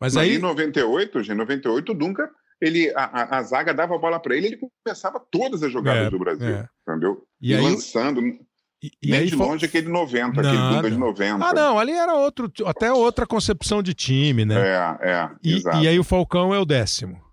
[0.00, 0.36] Mas, Mas aí...
[0.36, 4.36] em 98, em 98, o Dunca ele, a, a, a, zaga dava a bola para
[4.36, 6.68] ele, ele começava todas as jogadas é, do Brasil, é.
[6.88, 7.22] entendeu?
[7.40, 10.48] E, e aí, lançando, e, e Nem aí de longe aquele 90, Nada.
[10.48, 11.44] aquele Dunga de 90.
[11.44, 14.56] Ah, não, ali era outro, até outra concepção de time, né?
[14.56, 15.30] É, é.
[15.42, 17.23] E, e aí o Falcão é o décimo.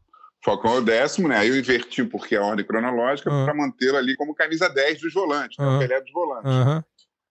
[0.44, 1.38] Falcão é o décimo, né?
[1.38, 3.46] Aí eu inverti porque é a ordem cronológica uhum.
[3.46, 5.80] para manter ali como camisa 10 dos volantes, uhum.
[5.80, 5.88] né?
[5.88, 6.52] Pelé dos volantes.
[6.52, 6.84] Uhum.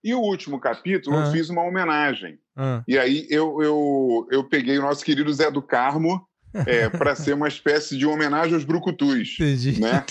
[0.03, 2.39] E o último capítulo eu fiz uma homenagem.
[2.87, 6.27] E aí eu, eu, eu peguei o nosso querido Zé do Carmo
[6.67, 9.37] é, para ser uma espécie de homenagem aos brucutus.
[9.39, 9.81] Entendi.
[9.81, 10.05] Né?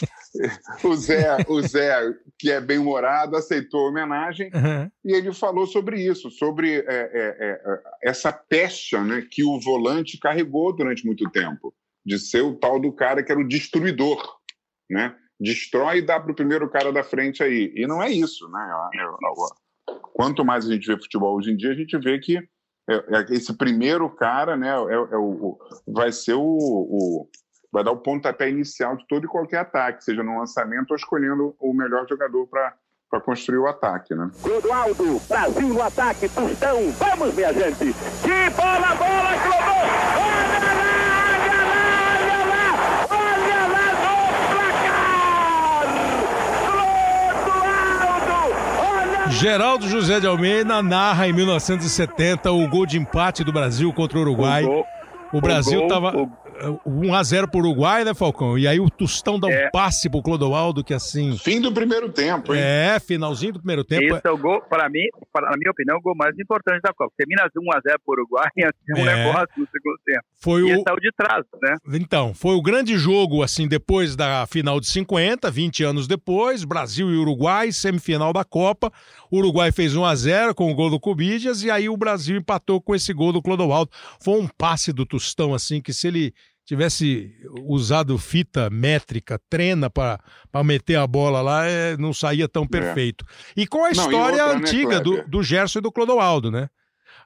[0.83, 2.01] O Zé, o Zé,
[2.37, 4.89] que é bem-humorado, aceitou a homenagem uhum.
[5.03, 10.19] e ele falou sobre isso, sobre é, é, é, essa pecha né, que o volante
[10.19, 11.73] carregou durante muito tempo,
[12.09, 14.19] de ser o tal do cara que era o destruidor,
[14.89, 15.15] né?
[15.39, 17.71] Destrói e dá para o primeiro cara da frente aí.
[17.75, 18.89] E não é isso, né?
[20.11, 22.37] Quanto mais a gente vê futebol hoje em dia, a gente vê que
[22.89, 27.29] é, é esse primeiro cara, né, é, é o, vai ser o, o,
[27.71, 31.55] vai dar o pontapé inicial de todo e qualquer ataque, seja no lançamento ou escolhendo
[31.59, 32.75] o melhor jogador para
[33.09, 34.29] para construir o ataque, né?
[34.39, 37.85] Clodoaldo, Brasil no ataque, Tostão, vamos minha gente!
[38.21, 40.48] Que bola, bola, Clodoaldo!
[49.29, 54.21] Geraldo José de Almeida narra em 1970 o gol de empate do Brasil contra o
[54.21, 54.63] Uruguai.
[54.63, 54.87] O, gol,
[55.33, 56.27] o Brasil estava
[56.85, 58.57] 1x0 para o Uruguai, né, Falcão?
[58.57, 59.69] E aí o Tostão dá um é.
[59.69, 61.37] passe pro Clodoaldo, que assim.
[61.37, 62.61] Fim do primeiro tempo, hein?
[62.61, 64.15] É, finalzinho do primeiro tempo.
[64.15, 66.93] Esse é o gol, para mim, para, na minha opinião, o gol mais importante da
[66.93, 67.11] Copa.
[67.17, 69.15] Termina 1x0 para o Uruguai e assim, um é.
[69.15, 70.25] negócio no segundo tempo.
[70.41, 70.83] Foi e o...
[70.83, 71.75] saiu de trás, né?
[71.93, 77.09] Então, foi o grande jogo, assim, depois da final de 50, 20 anos depois, Brasil
[77.09, 78.91] e Uruguai, semifinal da Copa.
[79.31, 82.95] O Uruguai fez 1x0 com o gol do Cubidias e aí o Brasil empatou com
[82.95, 83.91] esse gol do Clodoaldo.
[84.21, 86.33] Foi um passe do Tostão, assim, que se ele
[86.69, 87.33] tivesse
[87.65, 90.19] usado fita métrica, trena para
[90.63, 92.67] meter a bola lá, é, não saía tão é.
[92.67, 93.25] perfeito.
[93.57, 93.61] É.
[93.61, 96.69] E com a história outra, né, antiga né, do, do Gerson e do Clodoaldo, né?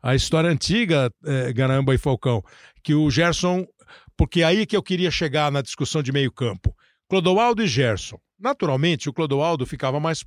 [0.02, 2.42] A história antiga, é, Garamba e Falcão,
[2.82, 3.68] que o Gerson.
[4.16, 6.74] Porque é aí que eu queria chegar na discussão de meio campo.
[7.10, 8.18] Clodoaldo e Gerson.
[8.40, 10.24] Naturalmente, o Clodoaldo ficava mais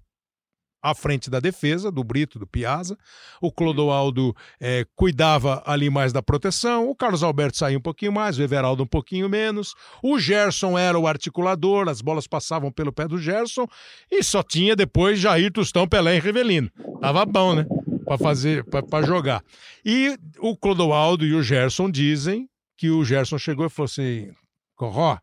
[0.87, 2.96] à frente da defesa, do Brito, do Piazza.
[3.40, 6.88] O Clodoaldo é, cuidava ali mais da proteção.
[6.88, 9.75] O Carlos Alberto saía um pouquinho mais, o Everaldo um pouquinho menos.
[10.01, 13.66] O Gerson era o articulador, as bolas passavam pelo pé do Gerson.
[14.09, 16.70] E só tinha depois Jair, Tostão, Pelé e Rivelino.
[17.01, 17.66] Tava bom, né?
[18.05, 19.42] Para fazer, para jogar.
[19.85, 24.30] E o Clodoaldo e o Gerson dizem que o Gerson chegou e falou assim:
[24.76, 25.18] Corró,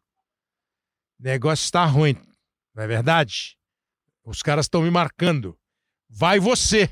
[1.18, 2.18] negócio está ruim,
[2.76, 3.55] não é verdade?
[4.26, 5.57] Os caras estão me marcando.
[6.09, 6.89] Vai você.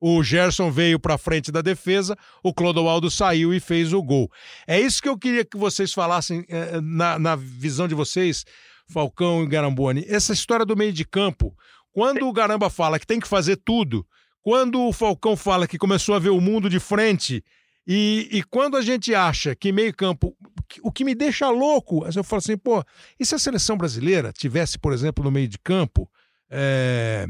[0.00, 4.30] O Gerson veio para frente da defesa, o Clodoaldo saiu e fez o gol.
[4.66, 8.46] É isso que eu queria que vocês falassem eh, na, na visão de vocês,
[8.88, 10.06] Falcão e Garamboni.
[10.08, 11.54] Essa história do meio de campo.
[11.92, 14.06] Quando o Garamba fala que tem que fazer tudo,
[14.40, 17.44] quando o Falcão fala que começou a ver o mundo de frente,
[17.86, 20.36] e, e quando a gente acha que meio campo.
[20.82, 22.84] O que me deixa louco, eu falo assim, pô,
[23.18, 26.08] e se a seleção brasileira tivesse, por exemplo, no meio de campo,
[26.50, 27.26] é,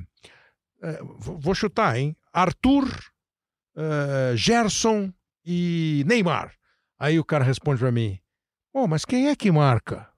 [0.82, 2.16] é, vou chutar, hein?
[2.32, 2.84] Arthur,
[3.76, 5.12] é, Gerson
[5.44, 6.54] e Neymar.
[6.98, 8.18] Aí o cara responde para mim:
[8.72, 10.08] Oh, mas quem é que marca?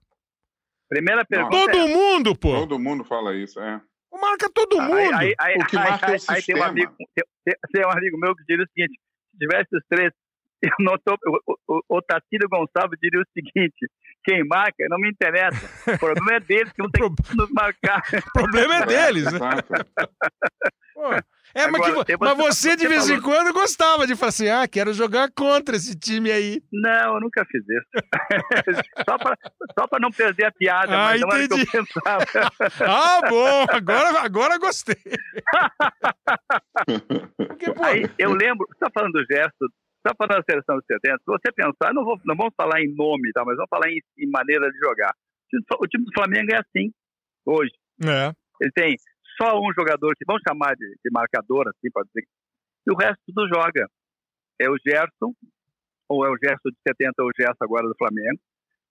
[0.89, 1.55] Primeira pergunta.
[1.55, 2.51] Todo é, mundo, pô.
[2.55, 3.81] Todo mundo fala isso, é.
[4.11, 5.15] Marca todo mundo.
[5.15, 6.65] Aí, aí, O que aí, marca é o aí tem um sistema.
[6.67, 6.95] amigo,
[7.45, 8.99] tem um amigo meu que diria o seguinte:
[9.31, 10.13] se tivesse os três,
[10.63, 11.15] eu não tô,
[11.47, 13.87] o, o, o Tatílio Gonçalves diria o seguinte:
[14.23, 15.69] quem marca não me interessa.
[15.93, 18.01] O problema é deles que não tem que nos marcar.
[18.01, 19.39] O problema é deles, né?
[20.93, 21.11] Pô,
[21.55, 24.07] É, mas, Agora, que tem você- mas você de você vez em falou- quando gostava
[24.07, 26.61] de falar assim: ah, quero jogar contra esse time aí.
[26.71, 27.87] Não, eu nunca fiz isso.
[29.09, 29.37] só para
[29.77, 31.71] só pra não perder a piada, Ah, mas não era o que eu entendi.
[31.71, 32.25] pensava.
[32.87, 34.95] Ah, bom, agora, agora gostei.
[37.37, 39.69] Porque, pô, Aí eu lembro, você está falando do gesto,
[40.05, 42.93] está falando da seleção dos 70, se você pensar, não, vou, não vamos falar em
[42.93, 45.13] nome, tá, mas vamos falar em, em maneira de jogar.
[45.79, 46.91] O time do- Flamengo é assim,
[47.45, 47.71] hoje.
[48.03, 48.31] é,
[48.61, 48.95] Ele tem
[49.37, 52.27] só um jogador que vamos chamar de, de marcador, assim, pode dizer,
[52.87, 53.87] e o resto tudo joga.
[54.61, 55.33] É o Gerson,
[56.09, 58.37] ou é o Gerson de 70 ou o Gerson agora do Flamengo.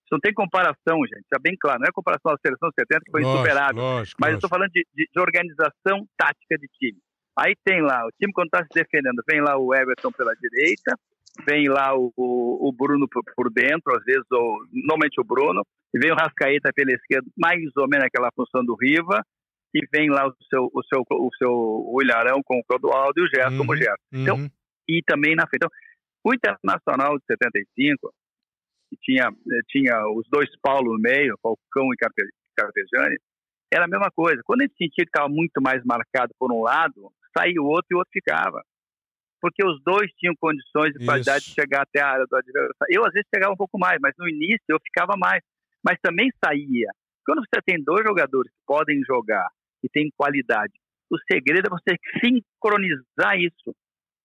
[0.03, 1.79] Isso não tem comparação, gente, está bem claro.
[1.79, 3.81] Não é comparação à seleção de 70, que foi lógico, insuperável.
[3.81, 4.45] lógico, Mas eu lógico.
[4.45, 6.99] estou falando de, de- de organização tática de time.
[7.37, 10.95] Aí tem lá, o time quando está se defendendo, vem lá o Everton pela direita,
[11.45, 15.65] vem lá o, o, o Bruno por, por dentro, às vezes, ou, normalmente o Bruno,
[15.93, 19.23] e vem o Rascaeta pela esquerda, mais ou menos aquela função do Riva,
[19.73, 23.23] e vem lá o seu, o seu, o seu o Ilharão com o Clodoaldo e
[23.23, 23.77] o Gerson como Uhum.
[23.77, 24.03] Gerson.
[24.13, 24.49] Então, Uhum.
[24.87, 25.65] e também na frente.
[25.65, 25.69] Então,
[26.23, 28.13] o Internacional de 75,
[28.91, 33.17] que tinha, eh, tinha os dois Paulo no meio, Falcão e Carpe- Carpegiani,
[33.73, 34.39] era a mesma coisa.
[34.45, 37.87] Quando a gente sentia que estava muito mais marcado por um lado, saía o outro
[37.91, 38.61] e o outro ficava.
[39.41, 41.49] Porque os dois tinham condições e qualidade Isso.
[41.49, 42.87] de chegar até a área do adversário.
[42.89, 45.43] Eu, às vezes, chegava um pouco mais, mas no início eu ficava mais.
[45.83, 46.89] Mas também saía.
[47.25, 49.47] Quando você tem dois jogadores que podem jogar
[49.83, 50.71] e têm qualidade,
[51.11, 53.75] o segredo é você sincronizar isso.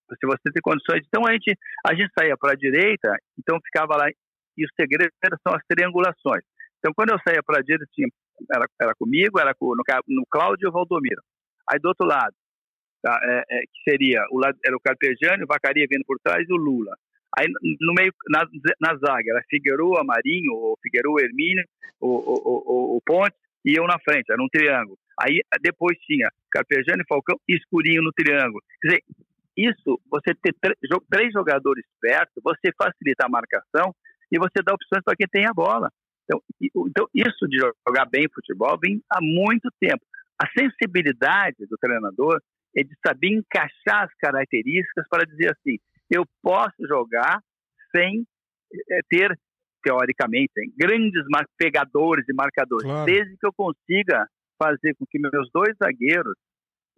[0.09, 1.03] Se você tem condições.
[1.07, 1.53] Então a gente,
[1.85, 4.09] a gente saía para a direita, então ficava lá.
[4.09, 5.11] E o segredo
[5.47, 6.43] são as triangulações.
[6.79, 8.09] Então quando eu saía para a direita, tinha,
[8.55, 11.21] era, era comigo, era com, no, no Cláudio e o Valdomiro.
[11.71, 12.35] Aí do outro lado,
[13.03, 16.47] tá, é, é, que seria o lado, era o Carpegiani, o Vacaria vindo por trás
[16.49, 16.97] e o Lula.
[17.37, 17.47] Aí
[17.81, 18.47] no meio, na,
[18.81, 21.65] na zaga, era Figueroa, Marinho, o Figueroa, Hermínio,
[22.01, 24.99] o, o, o, o Ponte e eu na frente, era um triângulo.
[25.21, 28.63] Aí depois tinha Carpegiani, Falcão e Escurinho no triângulo.
[28.81, 29.05] Quer dizer,
[29.57, 30.55] isso, você ter
[31.11, 33.93] três jogadores perto, você facilita a marcação
[34.31, 35.91] e você dá opções para quem tem a bola.
[36.25, 40.05] Então, então, isso de jogar bem futebol vem há muito tempo.
[40.41, 42.41] A sensibilidade do treinador
[42.77, 45.79] é de saber encaixar as características para dizer assim:
[46.11, 47.41] eu posso jogar
[47.95, 48.25] sem
[48.73, 49.39] eh, ter,
[49.83, 51.25] teoricamente, grandes
[51.57, 53.07] pegadores e marcadores, Claro.
[53.07, 54.27] desde que eu consiga
[54.61, 56.35] fazer com que meus dois zagueiros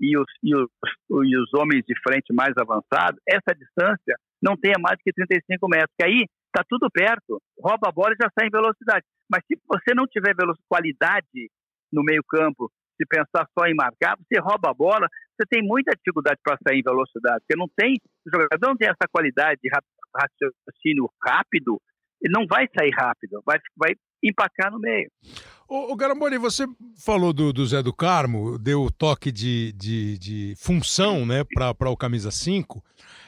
[0.00, 0.70] e os, e, os,
[1.10, 5.94] e os homens de frente mais avançados, essa distância não tenha mais que 35 metros,
[5.98, 9.04] que aí está tudo perto, rouba a bola e já sai em velocidade.
[9.30, 10.34] Mas se você não tiver
[10.66, 11.50] qualidade
[11.92, 15.92] no meio campo, se pensar só em marcar, você rouba a bola, você tem muita
[15.96, 17.96] dificuldade para sair em velocidade, porque não tem,
[18.26, 19.80] o jogador não tem essa qualidade de ra-
[20.14, 21.80] raciocínio rápido,
[22.22, 23.92] ele não vai sair rápido, vai, vai
[24.22, 25.11] empacar no meio.
[25.66, 26.66] Ô, ô Garamboni, você
[27.03, 31.88] falou do, do Zé do Carmo, deu o toque de, de, de função né, para
[31.88, 32.84] o camisa 5.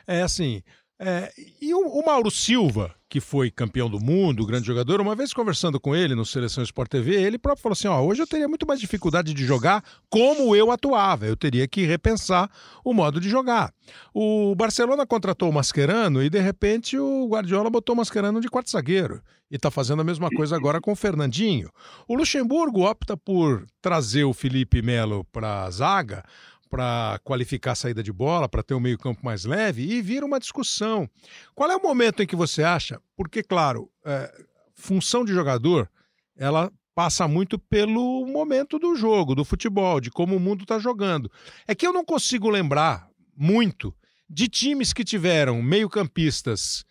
[0.06, 0.62] É assim.
[1.04, 5.34] É, e o, o Mauro Silva, que foi campeão do mundo, grande jogador, uma vez
[5.34, 8.46] conversando com ele no Seleção Sport TV, ele próprio falou assim: ó, hoje eu teria
[8.46, 11.26] muito mais dificuldade de jogar como eu atuava.
[11.26, 12.48] Eu teria que repensar
[12.84, 13.74] o modo de jogar.
[14.14, 18.70] O Barcelona contratou o Mascherano e, de repente, o Guardiola botou o Mascherano de quarto
[18.70, 19.20] zagueiro.
[19.50, 21.68] E está fazendo a mesma coisa agora com o Fernandinho.
[22.08, 26.24] O Luxemburgo opta por trazer o Felipe Melo para a zaga,
[26.72, 30.40] para qualificar a saída de bola, para ter um meio-campo mais leve, e vira uma
[30.40, 31.06] discussão.
[31.54, 32.98] Qual é o momento em que você acha?
[33.14, 34.32] Porque, claro, é,
[34.74, 35.86] função de jogador,
[36.34, 41.30] ela passa muito pelo momento do jogo, do futebol, de como o mundo está jogando.
[41.68, 43.06] É que eu não consigo lembrar
[43.36, 43.94] muito
[44.26, 46.86] de times que tiveram meio-campistas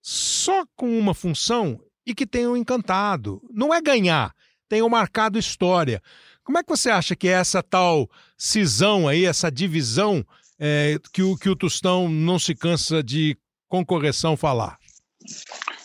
[0.00, 3.42] só com uma função e que tenham encantado.
[3.50, 4.34] Não é ganhar,
[4.70, 6.02] tenham marcado história.
[6.48, 10.24] Como é que você acha que é essa tal cisão aí, essa divisão
[10.58, 13.36] é, que, o, que o Tostão não se cansa de
[13.68, 14.78] com correção falar?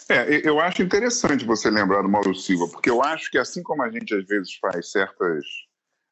[0.07, 3.84] É, eu acho interessante você lembrar do Mauro Silva, porque eu acho que assim como
[3.84, 5.43] a gente às vezes faz certas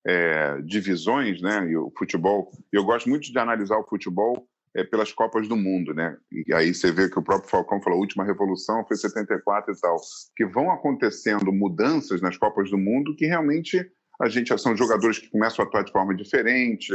[0.05, 4.45] é, divisões, né, e o futebol, eu gosto muito de analisar o futebol
[4.75, 7.99] é, pelas Copas do Mundo, né, e aí você vê que o próprio Falcão falou,
[7.99, 9.95] a última revolução foi 74 e tal,
[10.35, 13.89] que vão acontecendo mudanças nas Copas do Mundo que realmente
[14.21, 16.93] a gente são jogadores que começam a atuar de forma diferente,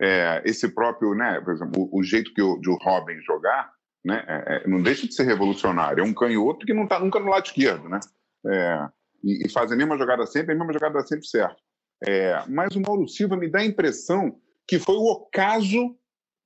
[0.00, 3.72] é, esse próprio, né, por exemplo, o, o jeito que o, de o Robin jogar,
[4.04, 6.02] né, é, é, não deixa de ser revolucionário.
[6.02, 8.00] É um canhoto que não está nunca no lado esquerdo, né?
[8.46, 8.88] É,
[9.22, 11.62] e, e faz a mesma jogada sempre, a mesma jogada sempre certo.
[12.04, 14.36] É, mas o Mauro Silva me dá a impressão
[14.66, 15.96] que foi o ocaso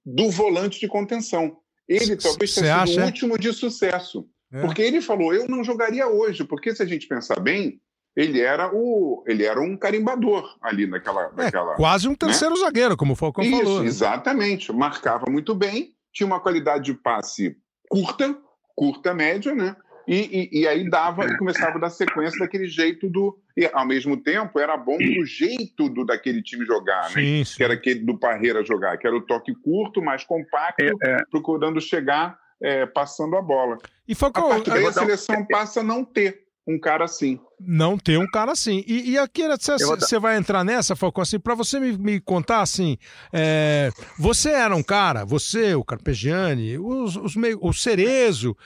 [0.04, 1.58] do volante de contenção.
[1.88, 4.28] Ele talvez tenha sido o último de sucesso.
[4.52, 4.60] É.
[4.60, 7.80] Porque ele falou, eu não jogaria hoje, porque se a gente pensar bem,
[8.16, 12.16] ele era o ele era um carimbador ali naquela, é, naquela quase um né?
[12.18, 12.60] terceiro né?
[12.60, 13.86] zagueiro como o Falcão Isso, falou né?
[13.86, 17.56] exatamente marcava muito bem tinha uma qualidade de passe
[17.88, 18.36] curta
[18.74, 19.76] curta média né
[20.08, 23.84] e, e, e, aí dava e começava a dar sequência daquele jeito do e ao
[23.84, 27.56] mesmo tempo era bom do jeito do daquele time jogar né sim, sim.
[27.56, 31.24] que era aquele do Parreira jogar que era o toque curto mais compacto é, é.
[31.30, 33.76] procurando chegar é, passando a bola
[34.08, 37.38] e Falcão, a partir daí a seleção passa a não ter um cara assim.
[37.60, 38.84] Não ter um cara assim.
[38.86, 39.42] E, e aqui
[39.98, 42.98] você vai entrar nessa, Falcão, assim, para você me, me, contar assim,
[43.32, 48.56] é, você era um cara, você, o Carpegiani, os, os meio, o Cerezo,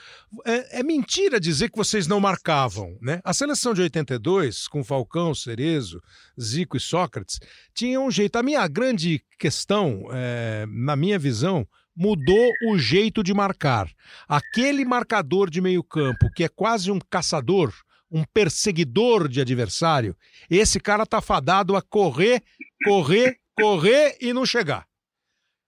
[0.45, 3.21] é, é, mentira dizer que vocês não marcavam, né?
[3.23, 6.01] A seleção de 82, com Falcão, Cerezo,
[6.39, 7.39] Zico e Sócrates,
[7.73, 8.35] tinha um jeito.
[8.37, 13.87] A minha grande questão, é, na minha visão, mudou o jeito de marcar.
[14.27, 17.71] Aquele marcador de meio campo que é quase um caçador,
[18.11, 20.15] um perseguidor de adversário,
[20.49, 22.43] esse cara tá fadado a correr,
[22.83, 24.85] correr, correr e não chegar.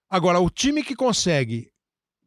[0.10, 1.72] Agora, o time que consegue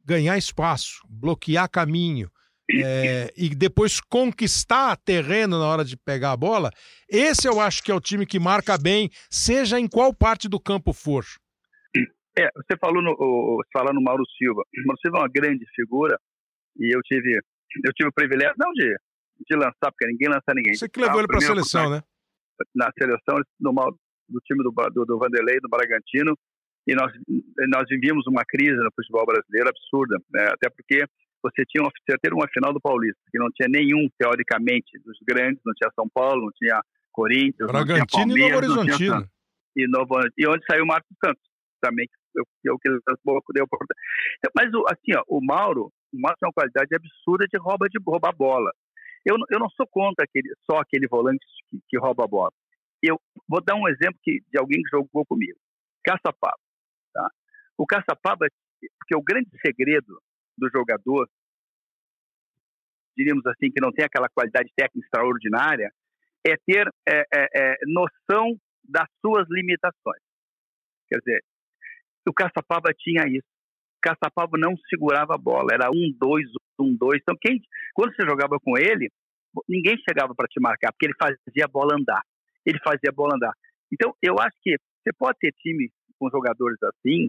[0.05, 2.31] ganhar espaço, bloquear caminho
[2.83, 6.71] é, e depois conquistar terreno na hora de pegar a bola,
[7.09, 10.59] esse eu acho que é o time que marca bem, seja em qual parte do
[10.59, 11.25] campo for.
[12.39, 13.17] É, você falou no,
[13.73, 14.61] falando no Mauro Silva.
[14.61, 16.19] O Mauro Silva é uma grande figura
[16.79, 17.41] e eu tive,
[17.85, 18.95] eu tive o privilégio, não de
[19.45, 20.75] de lançar, porque ninguém lança ninguém.
[20.75, 22.03] Você que levou ele para a seleção, né?
[22.75, 23.73] Na seleção no,
[24.29, 26.37] do time do, do, do Vanderlei, do Bragantino,
[26.87, 27.13] e nós,
[27.69, 30.49] nós vivíamos uma crise no futebol brasileiro absurda, né?
[30.53, 31.05] até porque
[31.43, 35.19] você tinha uma, você ter uma final do Paulista, que não tinha nenhum, teoricamente, dos
[35.27, 36.81] grandes, não tinha São Paulo, não tinha
[37.13, 39.31] Corinthians, Bragantino não tinha Palmeiras, e Novo Horizontino.
[39.77, 41.43] E, Novo, e onde saiu o Marcos Santos,
[41.81, 42.99] também, que eu, que eu,
[43.55, 44.53] deu oportunidade.
[44.55, 48.35] Mas, assim, ó, o Mauro, o Mauro tem uma qualidade absurda de rouba de roubar
[48.35, 48.71] bola.
[49.27, 52.53] Eu, eu não sou contra aquele, só aquele volante que, que rouba a bola.
[53.03, 55.59] Eu vou dar um exemplo que, de alguém que jogou comigo.
[56.05, 56.57] Caçapava.
[57.13, 57.29] Tá?
[57.77, 58.47] O Caçapava,
[59.01, 60.23] porque o grande segredo
[60.57, 61.29] do jogador,
[63.17, 65.91] diríamos assim, que não tem aquela qualidade técnica extraordinária,
[66.47, 68.57] é ter é, é, é, noção
[68.89, 70.23] das suas limitações.
[71.09, 71.45] Quer dizer,
[72.29, 73.49] o Caçapava tinha isso.
[73.99, 76.47] O Caçapava não segurava a bola, era um, dois,
[76.79, 77.21] um, dois.
[77.23, 77.61] Então, quem,
[77.95, 79.11] quando você jogava com ele,
[79.69, 82.23] ninguém chegava para te marcar, porque ele fazia a bola andar.
[82.65, 83.53] Ele fazia a bola andar.
[83.93, 87.29] Então, eu acho que você pode ter time com jogadores assim,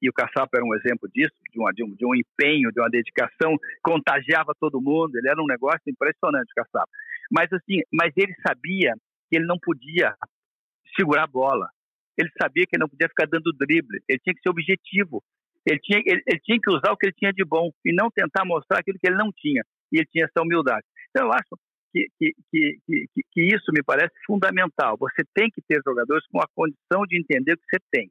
[0.00, 2.80] e o Caçapa era um exemplo disso, de, uma, de, um, de um empenho, de
[2.80, 6.90] uma dedicação, contagiava todo mundo, ele era um negócio impressionante, o Caçapa.
[7.30, 8.92] Mas, assim, mas ele sabia
[9.28, 10.14] que ele não podia
[10.94, 11.68] segurar a bola.
[12.16, 15.22] Ele sabia que ele não podia ficar dando drible, ele tinha que ser objetivo.
[15.66, 18.08] Ele tinha, ele, ele, tinha que usar o que ele tinha de bom e não
[18.10, 19.62] tentar mostrar aquilo que ele não tinha.
[19.92, 20.86] E ele tinha essa humildade.
[21.10, 21.58] Então, eu acho
[21.92, 24.96] que, que, que, que, que isso me parece fundamental.
[24.98, 28.10] Você tem que ter jogadores com a condição de entender o que você tem.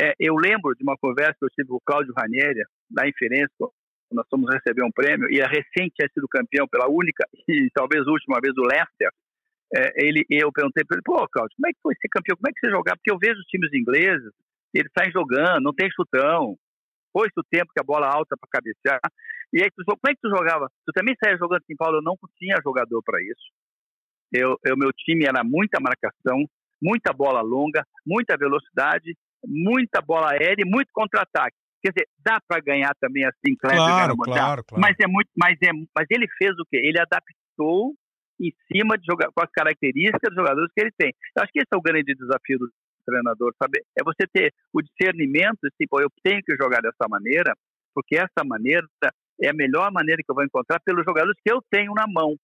[0.00, 2.62] É, eu lembro de uma conversa que eu tive com o Cláudio Ranieri,
[2.94, 3.50] lá em Firenze,
[4.12, 8.06] nós fomos receber um prêmio, e a recente tinha sido campeão pela única e talvez
[8.06, 9.10] última vez o Leicester.
[9.72, 12.36] É, ele, eu perguntei para ele, pô, Cláudio, como é que foi ser campeão?
[12.36, 12.96] Como é que você jogar?
[12.96, 14.32] Porque eu vejo os times ingleses,
[14.74, 16.56] eles saem jogando, não tem chutão,
[17.12, 19.00] foi o tempo que a bola alta para cabecear.
[19.52, 20.68] E aí, tu, como é que tu jogava?
[20.86, 21.98] Tu também saía jogando em Paulo?
[21.98, 23.50] Eu não tinha jogador para isso.
[24.32, 26.46] Eu, eu, meu time era muita marcação,
[26.80, 31.56] muita bola longa, muita velocidade, muita bola aérea e muito contra-ataque.
[31.82, 34.80] Quer dizer, dá para ganhar também assim, Kleber, claro, claro, claro.
[34.80, 36.76] Mas é muito, mas é, mas ele fez o quê?
[36.76, 37.94] Ele adaptou
[38.38, 41.12] em cima de jogar com as características dos jogadores que ele tem.
[41.36, 42.70] Eu acho que esse é o grande desafio do
[43.10, 47.54] treinador, saber é você ter o discernimento, tipo, eu tenho que jogar dessa maneira,
[47.94, 48.86] porque essa maneira
[49.42, 52.36] é a melhor maneira que eu vou encontrar pelos jogadores que eu tenho na mão.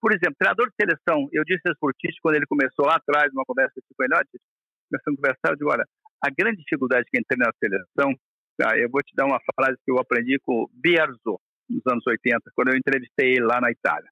[0.00, 3.32] Por exemplo, treinador de seleção, eu disse isso por Tite quando ele começou lá atrás,
[3.32, 4.26] numa conversa com ele, olha,
[4.88, 5.84] começamos a conversar, eu digo, olha,
[6.22, 8.14] a grande dificuldade que quem treina na seleção,
[8.56, 12.04] tá, eu vou te dar uma frase que eu aprendi com o Biarzo, nos anos
[12.06, 14.08] 80, quando eu entrevistei ele lá na Itália.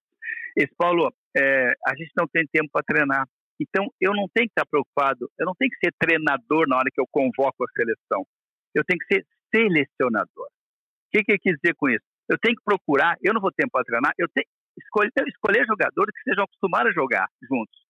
[0.57, 3.27] Esse Paulo, é, a gente não tem tempo para treinar.
[3.61, 6.91] Então, eu não tenho que estar preocupado, eu não tenho que ser treinador na hora
[6.93, 8.27] que eu convoco a seleção.
[8.75, 10.47] Eu tenho que ser selecionador.
[10.47, 12.05] O que, que eu quis dizer com isso?
[12.29, 15.65] Eu tenho que procurar, eu não vou ter para treinar, eu tenho que escolher, escolher
[15.67, 17.81] jogadores que sejam acostumados a jogar juntos.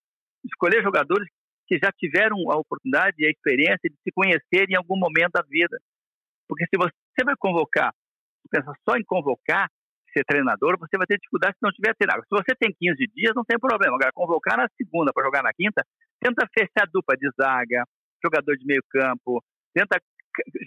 [0.44, 1.26] Escolher jogadores
[1.66, 5.42] que já tiveram a oportunidade e a experiência de se conhecer em algum momento da
[5.42, 5.76] vida.
[6.46, 7.92] Porque se você vai convocar,
[8.50, 9.68] pensa só em convocar,
[10.16, 12.24] ser treinador, você vai ter dificuldade se não tiver treinado.
[12.24, 13.96] Se você tem 15 dias, não tem problema.
[13.96, 15.84] Agora, convocar na segunda para jogar na quinta,
[16.20, 17.84] tenta fechar a dupla de zaga,
[18.24, 19.42] jogador de meio campo,
[19.74, 20.00] tenta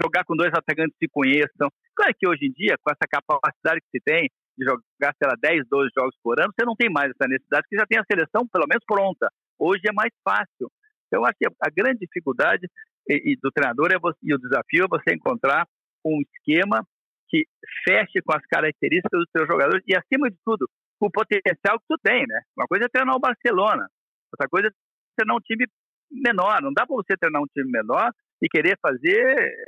[0.02, 1.70] jogar com dois atacantes que se conheçam.
[1.96, 5.36] Claro que hoje em dia, com essa capacidade que se tem de jogar, sei lá,
[5.42, 8.06] 10, 12 jogos por ano, você não tem mais essa necessidade, porque já tem a
[8.06, 9.32] seleção, pelo menos, pronta.
[9.58, 10.70] Hoje é mais fácil.
[11.08, 12.68] Então, acho que a grande dificuldade
[13.08, 15.66] e, e do treinador é você, e o desafio é você encontrar
[16.06, 16.86] um esquema
[17.30, 17.46] que
[17.88, 20.68] feche com as características dos seus jogadores e, acima de tudo,
[21.00, 22.42] com o potencial que tu tem, né?
[22.58, 23.88] Uma coisa é treinar o Barcelona,
[24.34, 24.72] outra coisa é
[25.16, 25.66] treinar um time
[26.12, 26.62] menor.
[26.62, 28.12] Não dá para você treinar um time menor
[28.42, 29.22] e querer fazer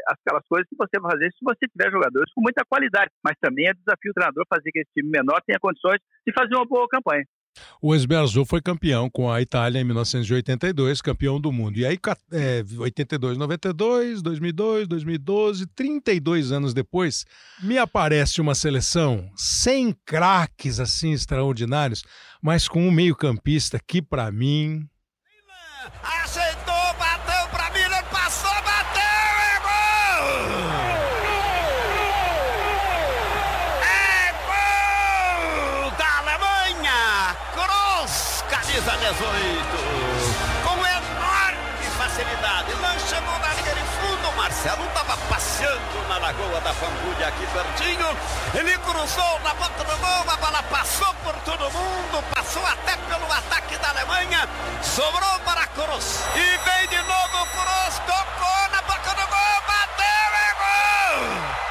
[0.08, 3.12] aquelas coisas que você vai fazer se você tiver jogadores com muita qualidade.
[3.24, 6.56] Mas também é desafio o treinador fazer que esse time menor tenha condições de fazer
[6.56, 7.24] uma boa campanha.
[7.82, 11.78] O Esberzo foi campeão com a Itália em 1982, campeão do mundo.
[11.78, 11.98] E aí,
[12.32, 17.26] é, 82, 92, 2002, 2012, 32 anos depois,
[17.62, 22.04] me aparece uma seleção sem craques assim extraordinários,
[22.42, 24.88] mas com um meio-campista que, para mim.
[46.82, 48.08] Pampulha aqui pertinho.
[48.56, 50.34] Ele cruzou na boca do gol.
[50.34, 52.24] A bola passou por todo mundo.
[52.34, 54.50] Passou até pelo ataque da Alemanha.
[54.82, 56.24] Sobrou para Cruz.
[56.36, 58.00] E vem de novo Cruz.
[58.00, 59.62] Tocou na boca do gol.
[59.68, 61.62] Bateu e gol!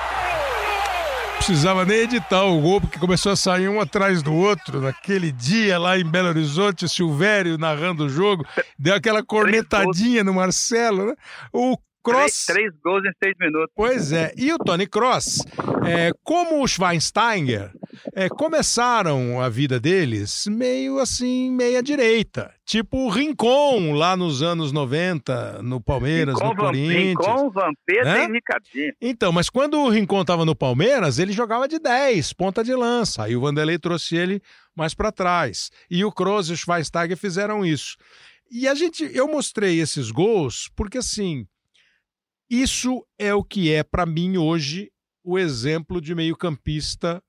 [1.38, 4.80] precisava nem editar o gol, porque começou a sair um atrás do outro.
[4.80, 8.46] Naquele dia lá em Belo Horizonte, Silvério narrando o jogo,
[8.78, 11.14] deu aquela cornetadinha no Marcelo, né?
[11.52, 12.46] O Cross.
[12.46, 13.72] Três, três, gols em seis minutos.
[13.74, 14.32] Pois é.
[14.36, 15.44] E o Tony Cross,
[15.86, 17.72] é, como o Schweinsteiger,
[18.14, 22.52] é, começaram a vida deles meio assim, meia direita.
[22.64, 27.26] Tipo o Rincon, lá nos anos 90, no Palmeiras, Rincon, no Corinthians.
[27.26, 28.24] Rincon, Vampeta é?
[28.24, 28.92] e Ricardinho.
[29.00, 33.24] Então, mas quando o Rincon estava no Palmeiras, ele jogava de 10, ponta de lança.
[33.24, 34.40] Aí o Vanderlei trouxe ele
[34.74, 35.70] mais para trás.
[35.90, 37.96] E o Kroos e o Schweinsteiger fizeram isso.
[38.50, 41.46] E a gente, eu mostrei esses gols porque assim,
[42.50, 44.90] isso é o que é, para mim, hoje,
[45.22, 47.22] o exemplo de meio-campista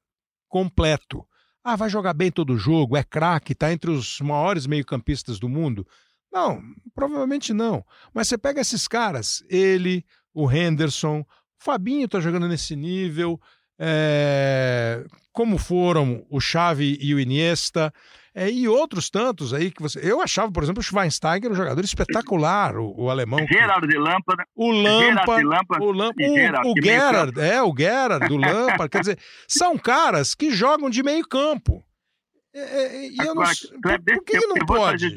[0.49, 1.23] completo.
[1.63, 5.85] Ah, vai jogar bem todo jogo, é craque, está entre os maiores meio-campistas do mundo?
[6.33, 6.59] Não,
[6.95, 7.85] provavelmente não.
[8.13, 10.03] Mas você pega esses caras, ele,
[10.33, 11.25] o Henderson, o
[11.63, 13.39] Fabinho está jogando nesse nível,
[13.77, 15.05] é...
[15.31, 17.93] como foram o Xavi e o Iniesta.
[18.33, 19.99] É, e outros tantos aí que você.
[20.01, 23.45] Eu achava, por exemplo, o Schweinsteiger um jogador espetacular, o, o alemão.
[23.45, 24.35] Gerard de Lampa.
[24.55, 25.37] O Lampa.
[25.81, 28.87] O, Lampa, o, Gerard, o Gerard, é, o Gerard do Lampa.
[28.87, 29.19] quer dizer,
[29.49, 31.83] são caras que jogam de meio campo.
[32.53, 35.13] É, é, e eu não, por, por que, eu, não eu pode?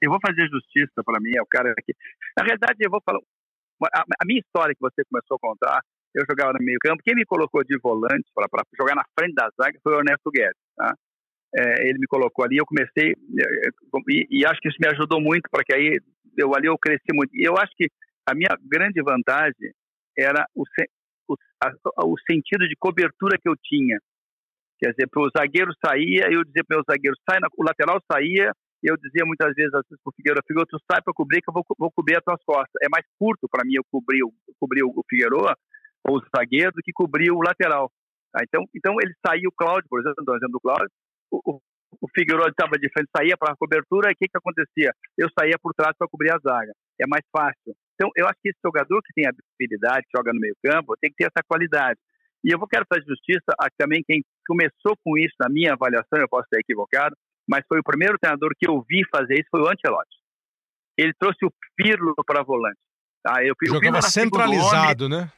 [0.00, 1.94] eu vou fazer justiça para mim, é o cara que.
[2.36, 3.20] Na realidade, eu vou falar.
[3.94, 5.80] A, a, minha história que você começou a contar,
[6.12, 7.02] eu jogava no meio campo.
[7.04, 10.58] Quem me colocou de volante para jogar na frente da zaga foi o Ernesto Guedes.
[10.76, 10.94] Tá?
[11.54, 13.68] É, ele me colocou ali, eu comecei, é,
[14.08, 16.00] e, e, acho que isso me ajudou muito, porque aí
[16.36, 17.34] eu ali eu cresci muito.
[17.34, 17.88] E eu acho que
[18.26, 19.72] a minha grande vantagem
[20.16, 20.64] era o,
[21.28, 23.98] o, a, o sentido de cobertura que eu tinha.
[24.78, 28.00] Quer dizer, para o zagueiro saía, eu dizia para o meu zagueiro, sai, o lateral
[28.10, 28.50] saía,
[28.82, 31.64] eu dizia muitas vezes assim, para o Figueiredo, Figueiredo, sai para cobrir que eu vou,
[31.78, 32.74] vou cobrir as tuas costas.
[32.82, 34.22] É mais curto para mim eu cobrir,
[34.58, 35.54] cobrir o Figueiredo,
[36.08, 37.92] ou o zagueiro, do que cobrir o lateral.
[38.32, 38.42] Tá?
[38.42, 40.90] Então, então ele saiu, o Cláudio, por exemplo, estou do Cláudio,
[41.32, 41.60] o,
[42.00, 44.92] o Figueiredo estava de frente, saía para a cobertura, e o que, que acontecia?
[45.16, 46.72] Eu saía por trás para cobrir a zaga.
[47.00, 47.74] É mais fácil.
[47.94, 51.10] Então, eu acho que esse jogador que tem habilidade, que joga no meio campo, tem
[51.10, 51.98] que ter essa qualidade.
[52.44, 56.18] E eu vou quero fazer justiça a também quem começou com isso na minha avaliação,
[56.18, 57.14] eu posso estar equivocado,
[57.48, 60.16] mas foi o primeiro treinador que eu vi fazer isso, foi o Ancelotti.
[60.98, 62.78] Ele trouxe o Pirlo para volante.
[63.22, 63.44] Tá?
[63.44, 65.30] Eu, Jogava centralizado, né?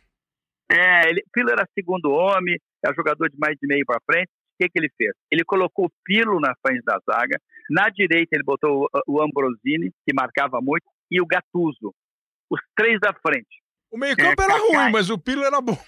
[0.70, 4.30] É, ele, Pirlo era segundo homem, é jogador de mais de meio para frente,
[4.64, 5.12] que, que ele fez?
[5.30, 7.38] Ele colocou o Pirlo na frente da zaga,
[7.70, 11.94] na direita ele botou o, Ambrosini, que marcava muito, e o Gattuso.
[12.50, 13.62] Os três da frente.
[13.90, 15.78] O meio-campo é, era ruim, mas o Pirlo era bom.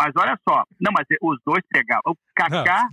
[0.00, 2.12] Mas olha só, não, mas os dois pegavam.
[2.12, 2.88] O Kaká,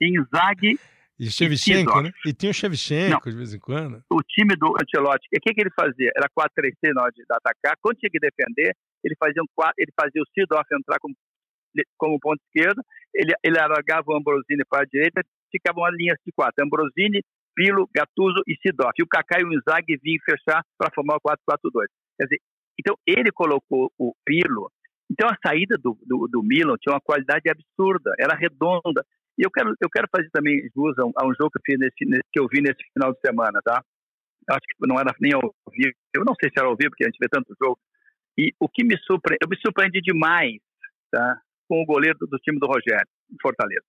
[0.00, 0.78] Inzaghi
[1.18, 2.12] e Shevchenko, né?
[2.26, 4.02] E tinha o Shevchenko de vez em quando.
[4.10, 6.12] O time do Ancelotti, o que, que ele fazia?
[6.14, 7.76] Era 4-3-3 na hora de atacar.
[7.80, 9.46] Quando tinha que defender, ele fazia, um,
[9.78, 11.14] ele fazia o Sidoff entrar como
[11.96, 12.82] como ponto esquerdo,
[13.14, 17.22] ele, ele alargava o Ambrosini para a direita, ficava uma linha de quatro, Ambrosini,
[17.54, 18.92] Pilo, Gattuso e Sidoff.
[18.98, 21.86] E o Kaká e o Inzaghi vinham fechar para formar o 4-4-2.
[22.18, 22.40] Quer dizer,
[22.78, 24.70] então ele colocou o Pilo
[25.10, 29.04] Então a saída do, do, do Milan tinha uma qualidade absurda, era redonda.
[29.38, 31.62] E eu quero, eu quero fazer também jus a um, a um jogo que eu,
[31.64, 33.82] fiz nesse, que eu vi nesse final de semana, tá?
[34.48, 37.04] Acho que não era nem ao vivo, eu não sei se era ao vivo, porque
[37.04, 37.78] a gente vê tanto jogo.
[38.38, 40.60] E o que me surpreende, eu me surpreendi demais,
[41.10, 41.40] tá?
[41.68, 43.08] Com o goleiro do, time do Rogério,
[43.40, 43.86] Fortaleza.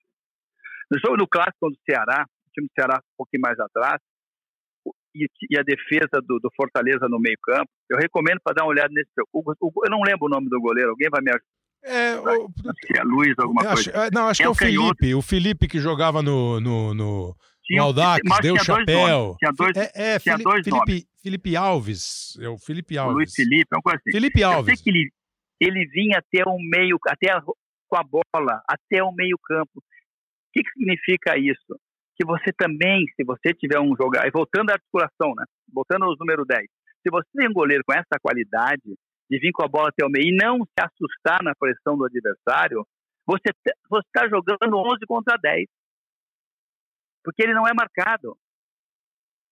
[0.90, 4.00] No jogo do clássico do Ceará, o time do Ceará um pouquinho mais atrás,
[5.14, 8.70] e, e a defesa do, do, Fortaleza no meio campo, eu recomendo para dar uma
[8.70, 9.54] olhada nesse jogo.
[9.60, 11.58] eu não lembro o nome do goleiro, alguém vai me ajudar?
[11.84, 12.50] É, o,
[12.94, 14.10] é Luiz, alguma acho, coisa.
[14.12, 17.36] Não, acho é que é o Felipe, o Felipe que jogava no, no, no,
[17.70, 19.36] no Aldax, deu o chapéu.
[19.38, 23.14] Tinha dois, é, é tinha Felipe, dois Felipe, Felipe, Alves, é o Felipe Alves.
[23.14, 24.10] Luiz Felipe, uma coisa assim.
[24.10, 24.68] Felipe Alves.
[24.68, 25.10] Eu sei que ele,
[25.60, 27.42] ele vinha até o meio, até a,
[27.88, 29.78] com a bola, até o meio campo.
[29.78, 29.82] O
[30.52, 31.78] que, que significa isso?
[32.16, 35.44] Que você também, se você tiver um jogador, e voltando à articulação, né?
[35.72, 36.62] Voltando aos número 10,
[37.02, 38.96] se você tem um goleiro com essa qualidade,
[39.30, 42.06] de vir com a bola até o meio e não se assustar na pressão do
[42.06, 42.86] adversário,
[43.26, 45.68] você está jogando 11 contra 10.
[47.22, 48.36] Porque ele não é marcado.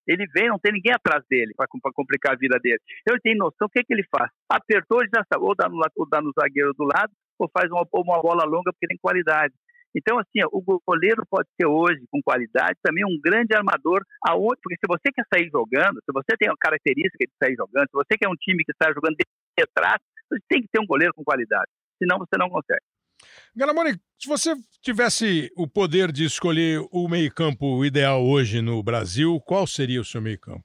[0.06, 2.80] Ele vem, não tem ninguém atrás dele para complicar a vida dele.
[3.02, 4.30] Então ele tem noção, o que, que ele faz?
[4.48, 7.70] Apertou, ele já sabe, ou dá no, ou dá no zagueiro do lado, ou faz
[7.70, 9.54] uma, uma bola longa porque tem qualidade.
[9.96, 14.76] Então, assim, o goleiro pode ser hoje, com qualidade, também um grande armador, aonde, porque
[14.76, 18.18] se você quer sair jogando, se você tem a característica de sair jogando, se você
[18.18, 19.96] quer um time que está jogando de trás,
[20.28, 22.84] você tem que ter um goleiro com qualidade, senão você não consegue.
[23.56, 29.66] Galamone, se você tivesse o poder de escolher o meio-campo ideal hoje no Brasil, qual
[29.66, 30.64] seria o seu meio-campo?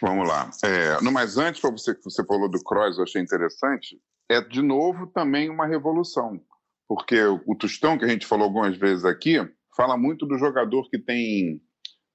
[0.00, 0.50] Vamos lá.
[0.64, 4.40] É, no mais antes, para você que você falou do Kroos, eu achei interessante, é
[4.40, 6.40] de novo também uma revolução
[6.88, 9.36] porque o Tostão, que a gente falou algumas vezes aqui,
[9.76, 11.60] fala muito do jogador que tem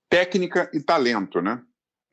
[0.10, 1.62] técnica e talento, né?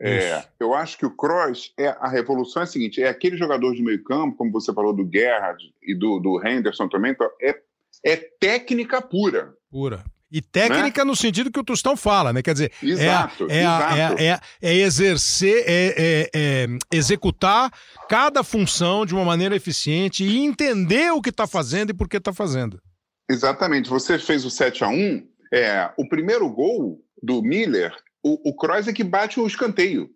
[0.03, 3.75] É, eu acho que o Kroos é a revolução é a seguinte: é aquele jogador
[3.75, 7.61] de meio campo, como você falou do Gerrard e do, do Henderson também, então, é,
[8.05, 9.55] é técnica pura.
[9.71, 10.05] Pura.
[10.33, 11.11] E técnica né?
[11.11, 12.41] no sentido que o Tostão fala, né?
[12.41, 17.73] Quer dizer, exato, é, é, a, é, a, é, exercer, é, é, executar
[18.09, 22.19] cada função de uma maneira eficiente e entender o que está fazendo e por que
[22.19, 22.81] está fazendo.
[23.29, 23.91] Exatamente.
[23.91, 28.87] Você fez o 7 a 1 é, o primeiro gol do Miller, o, o Kroos
[28.87, 30.11] é que bate o escanteio.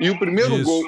[0.00, 0.64] E o primeiro Isso.
[0.64, 0.82] gol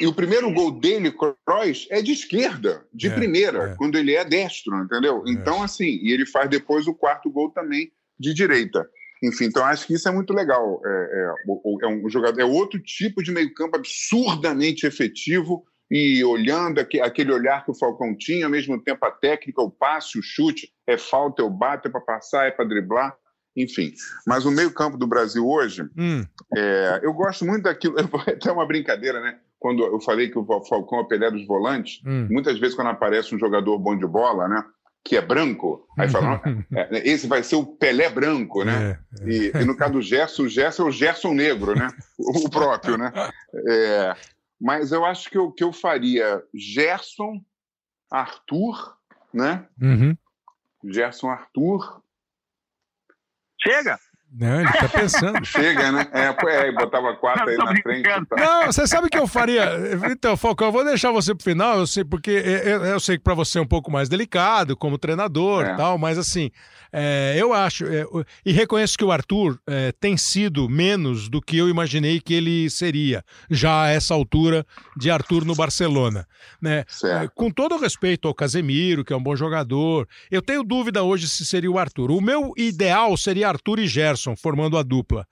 [0.00, 3.74] e o primeiro gol dele, Kroos, é de esquerda, de é, primeira, é.
[3.76, 5.22] quando ele é destro, entendeu?
[5.26, 5.30] É.
[5.30, 8.86] Então, assim, e ele faz depois o quarto gol também de direita.
[9.22, 10.80] Enfim, então acho que isso é muito legal.
[10.84, 17.32] É, é, é um jogador, é outro tipo de meio-campo absurdamente efetivo e olhando aquele
[17.32, 20.98] olhar que o Falcão tinha, ao mesmo tempo a técnica, o passe, o chute, é
[20.98, 23.16] falta, é o bate, é para passar, é para driblar
[23.56, 23.92] enfim.
[24.26, 26.24] Mas o meio-campo do Brasil hoje, hum.
[26.54, 27.96] é, eu gosto muito daquilo.
[28.28, 29.38] Até uma brincadeira, né?
[29.58, 32.28] quando eu falei que o Falcão é o Pelé dos volantes, hum.
[32.30, 34.64] muitas vezes quando aparece um jogador bom de bola, né?
[35.04, 36.40] Que é branco, aí falam,
[36.74, 38.98] é, esse vai ser o Pelé branco, né?
[39.20, 39.28] É, é.
[39.28, 41.88] E, e, no caso do Gerson, o Gerson é o Gerson negro, né?
[42.18, 43.12] O, próprio, né?
[43.68, 44.16] É,
[44.60, 47.40] mas eu acho que eu, que eu faria Gerson,
[48.10, 48.96] Arthur,
[49.32, 49.66] né?
[49.80, 50.16] Uhum.
[50.84, 52.02] Gerson, Arthur.
[53.66, 53.98] Chega!
[54.38, 55.42] Não, ele tá pensando.
[55.46, 56.06] Chega, né?
[56.12, 58.02] É, é botava quatro aí na frente.
[58.02, 58.36] Tá.
[58.36, 59.70] Não, você sabe o que eu faria?
[60.10, 63.24] Então, Falcão, eu vou deixar você pro final, eu sei, porque eu, eu sei que
[63.24, 65.74] para você é um pouco mais delicado como treinador e é.
[65.74, 66.50] tal, mas assim,
[66.98, 68.06] é, eu acho, é,
[68.44, 72.70] e reconheço que o Arthur é, tem sido menos do que eu imaginei que ele
[72.70, 74.64] seria, já a essa altura
[74.96, 76.26] de Arthur no Barcelona.
[76.58, 76.84] Né?
[77.04, 81.02] É, com todo o respeito ao Casemiro, que é um bom jogador, eu tenho dúvida
[81.02, 82.10] hoje se seria o Arthur.
[82.10, 85.26] O meu ideal seria Arthur e Gerson, formando a dupla.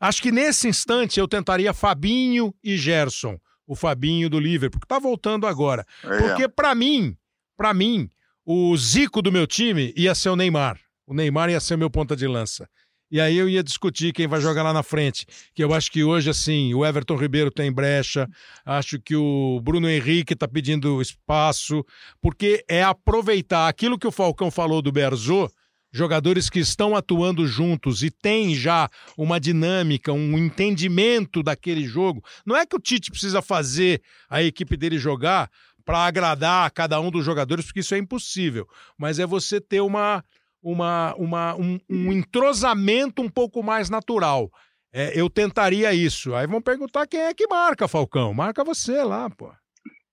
[0.00, 4.98] Acho que nesse instante eu tentaria Fabinho e Gerson, o Fabinho do Liverpool, que está
[4.98, 5.86] voltando agora.
[6.02, 6.18] É.
[6.18, 7.16] Porque para mim,
[7.56, 8.10] para mim,
[8.44, 10.78] o Zico do meu time ia ser o Neymar.
[11.06, 12.68] O Neymar ia ser meu ponta de lança.
[13.10, 15.24] E aí eu ia discutir quem vai jogar lá na frente.
[15.54, 18.28] Que eu acho que hoje, assim, o Everton Ribeiro tem brecha,
[18.64, 21.84] acho que o Bruno Henrique está pedindo espaço,
[22.20, 25.48] porque é aproveitar aquilo que o Falcão falou do Berzô,
[25.94, 32.20] jogadores que estão atuando juntos e têm já uma dinâmica, um entendimento daquele jogo.
[32.44, 35.48] Não é que o Tite precisa fazer a equipe dele jogar
[35.84, 38.66] para agradar a cada um dos jogadores, porque isso é impossível,
[38.98, 40.24] mas é você ter uma
[40.60, 44.50] uma, uma, um, um entrosamento um pouco mais natural.
[44.90, 46.34] É, eu tentaria isso.
[46.34, 48.32] Aí vão perguntar quem é que marca, Falcão.
[48.32, 49.52] Marca você lá, pô.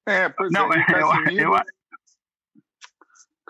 [0.06, 0.86] É, pois não, é.
[0.86, 1.81] Casimiro, eu,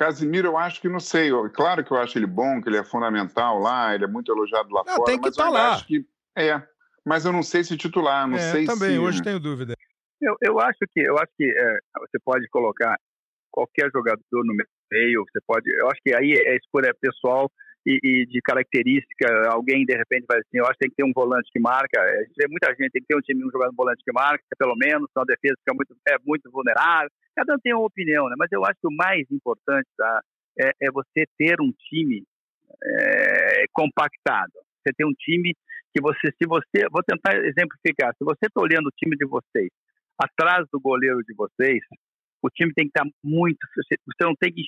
[0.01, 1.29] Casimiro, eu acho que não sei.
[1.53, 4.67] Claro que eu acho ele bom, que ele é fundamental lá, ele é muito elogiado
[4.71, 5.05] lá não, fora.
[5.05, 5.73] Tem que estar tá lá.
[5.75, 6.03] Acho que,
[6.35, 6.59] é,
[7.05, 8.97] mas eu não sei se titular, não é, sei também, se...
[8.97, 9.75] hoje tenho dúvida.
[10.19, 12.97] Eu, eu acho que, eu acho que é, você pode colocar
[13.51, 14.55] qualquer jogador no
[14.91, 15.71] meio, você pode.
[15.71, 17.51] Eu acho que aí é escolha pessoal
[17.86, 19.27] e, e, de característica.
[19.49, 21.99] Alguém de repente vai assim, eu acho que tem que ter um volante que marca.
[21.99, 25.09] É, muita gente tem que ter um time um jogador volante que marca, pelo menos,
[25.11, 27.09] senão a defesa fica muito, é muito vulnerável.
[27.36, 28.36] Cada um tem uma opinião, né?
[28.38, 30.21] Mas eu acho que o mais importante tá,
[30.59, 32.23] é, é você ter um time
[32.84, 34.53] é, compactado.
[34.82, 35.53] Você ter um time
[35.93, 38.13] que você, se você, vou tentar exemplificar.
[38.17, 39.69] Se você está olhando o time de vocês,
[40.17, 41.79] atrás do goleiro de vocês,
[42.41, 43.59] o time tem que estar tá muito.
[43.75, 44.63] Você, não tem que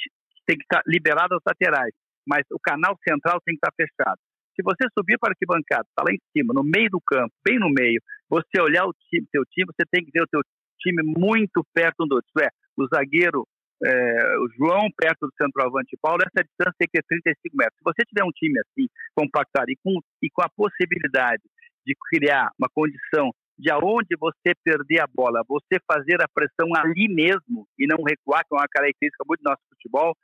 [0.46, 1.94] tem que estar tá liberado as laterais,
[2.26, 4.20] mas o canal central tem que estar fechado.
[4.56, 7.58] Se você subir para a arquibancada, está lá em cima, no meio do campo, bem
[7.58, 8.00] no meio,
[8.30, 10.42] você olhar o time, seu time, você tem que ver o seu
[10.80, 12.30] time muito perto um do outro.
[12.30, 13.48] Isto é, o zagueiro,
[13.84, 17.78] é, o João perto do centroavante Paulo, essa distância tem que ter 35 metros.
[17.78, 21.44] Se você tiver um time assim, compactado e com, e com a possibilidade
[21.86, 27.08] de criar uma condição de aonde você perder a bola, você fazer a pressão ali
[27.08, 30.16] mesmo e não recuar, que é uma característica muito do nosso futebol,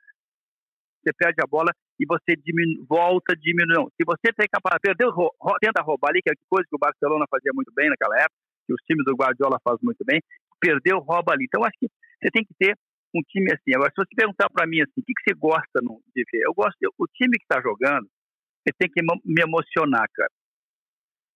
[1.02, 3.92] você perde a bola e você diminu volta diminuindo.
[3.92, 5.12] Se você tem capaz, perdeu,
[5.60, 8.72] tenta roubar ali, que é coisa que o Barcelona fazia muito bem naquela época, que
[8.72, 10.18] os times do Guardiola fazem muito bem,
[10.58, 11.44] perdeu, rouba ali.
[11.44, 12.72] Então, acho que você tem que ter
[13.14, 13.76] um time assim.
[13.76, 16.40] Agora, se você perguntar para mim assim, o que, que você gosta de ver?
[16.48, 18.08] Eu gosto, de, o time que está jogando,
[18.64, 20.32] você tem que me emocionar, cara.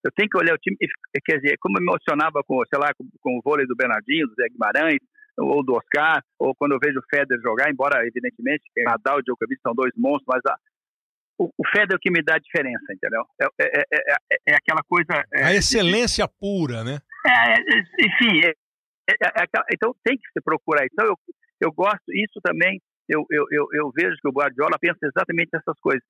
[0.05, 0.77] Eu tenho que olhar o time,
[1.25, 4.27] quer dizer, como eu me emocionava com, sei lá, com, com o vôlei do Bernardinho,
[4.27, 4.99] do Zé Guimarães,
[5.35, 9.59] ou do Oscar, ou quando eu vejo o Federer jogar, embora, evidentemente, Nadal e Djokovic
[9.61, 10.55] são dois monstros, mas a,
[11.39, 13.23] o, o Federer é o que me dá a diferença, entendeu?
[13.41, 15.25] É, é, é, é, é aquela coisa...
[15.33, 16.33] a excelência de...
[16.39, 16.99] pura, né?
[17.99, 18.41] enfim,
[19.73, 20.85] então tem que se procurar.
[20.85, 21.17] Então eu,
[21.61, 22.79] eu gosto, isso também,
[23.09, 26.03] eu, eu, eu, eu vejo que o Guardiola pensa exatamente essas coisas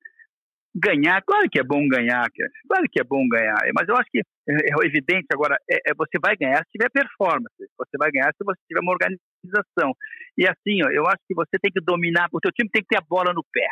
[0.76, 2.28] ganhar, claro que é bom ganhar,
[2.68, 5.94] claro que é bom ganhar, mas eu acho que é, é evidente agora, é, é,
[5.96, 9.96] você vai ganhar se tiver performance, você vai ganhar se você tiver uma organização.
[10.36, 12.88] E assim, ó, eu acho que você tem que dominar, o teu time tem que
[12.88, 13.66] ter a bola no pé,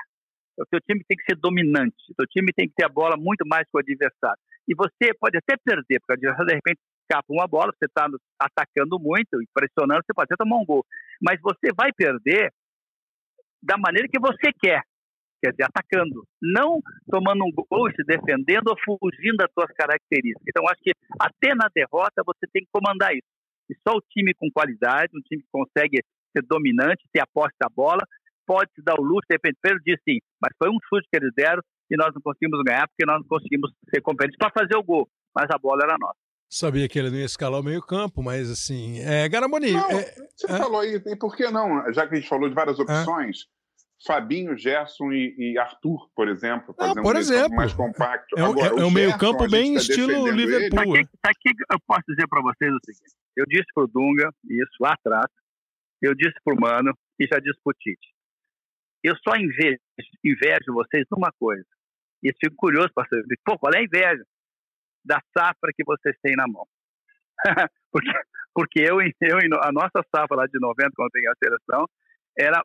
[0.59, 3.17] o teu time tem que ser dominante, o teu time tem que ter a bola
[3.19, 4.41] muito mais que o adversário.
[4.67, 8.09] E você pode até perder, porque o adversário de repente escapa uma bola, você está
[8.41, 10.83] atacando muito pressionando, você pode até tomar um gol.
[11.21, 12.51] Mas você vai perder
[13.63, 14.81] da maneira que você quer
[15.45, 16.81] quer dizer, atacando, não
[17.11, 20.49] tomando um gol e se defendendo ou fugindo das suas características.
[20.49, 23.29] Então, acho que até na derrota você tem que comandar isso.
[23.69, 26.01] E só o time com qualidade, um time que consegue
[26.33, 28.01] ser dominante, ter a posse da bola,
[28.47, 31.17] pode se dar o luxo, de repente, Pedro disse sim, mas foi um chute que
[31.17, 34.77] eles deram e nós não conseguimos ganhar porque nós não conseguimos ser competentes para fazer
[34.77, 36.19] o gol, mas a bola era nossa.
[36.51, 39.01] Sabia que ele não ia escalar o meio-campo, mas assim.
[39.01, 39.73] É, Garamoni.
[39.73, 40.57] Não, é, você é...
[40.57, 41.93] falou aí, e por que não?
[41.93, 43.47] Já que a gente falou de várias opções,
[44.07, 47.57] Fabinho, Gerson e, e Arthur, por exemplo, fazer ah, por um exemplo.
[47.57, 48.39] mais compacto.
[48.39, 50.95] É, Agora, é, é um meio-campo bem tá estilo Liverpool.
[50.95, 54.77] Aqui, aqui eu posso dizer para vocês o seguinte: eu disse para o Dunga, isso
[54.81, 55.27] lá atrás,
[56.03, 58.15] eu disse para o Mano e já disse para o Tite.
[59.03, 59.81] Eu só invejo,
[60.25, 61.67] invejo vocês numa coisa.
[62.23, 64.25] E eu fico curioso para saber, pô, qual é a inveja?
[65.05, 66.67] Da safra que vocês têm na mão.
[67.93, 68.11] porque
[68.55, 71.87] porque eu, eu, a nossa safra lá de 90, quando eu peguei a seleção,
[72.39, 72.63] era,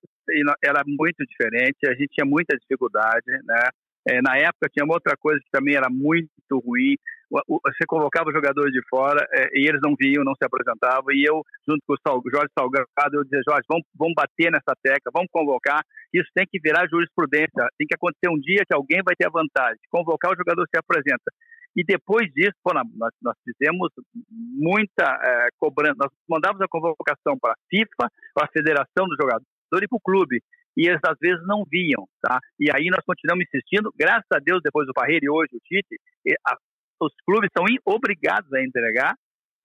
[0.63, 3.69] era muito diferente, a gente tinha muita dificuldade, né?
[4.07, 6.29] É, na época tinha outra coisa que também era muito
[6.65, 6.95] ruim.
[7.29, 11.13] Você convocava jogadores de fora é, e eles não vinham, não se apresentavam.
[11.13, 15.11] E eu, junto com o Jorge Salgado, eu dizia: Jorge, vamos, vamos bater nessa tecla,
[15.13, 15.83] vamos convocar.
[16.13, 17.69] Isso tem que virar jurisprudência.
[17.77, 19.77] Tem que acontecer um dia que alguém vai ter a vantagem.
[19.91, 21.29] Convocar o jogador se apresenta.
[21.75, 23.93] E depois disso, pô, nós, nós fizemos
[24.27, 25.95] muita é, cobrança.
[25.99, 29.45] Nós mandávamos a convocação para a FIFA, para a Federação dos Jogadores
[29.77, 30.41] e para o clube.
[30.77, 32.39] E eles às vezes não vinham, tá?
[32.59, 35.99] E aí nós continuamos insistindo, graças a Deus, depois do Parreira e hoje o Tite,
[36.47, 36.55] a,
[37.01, 39.15] os clubes são obrigados a entregar,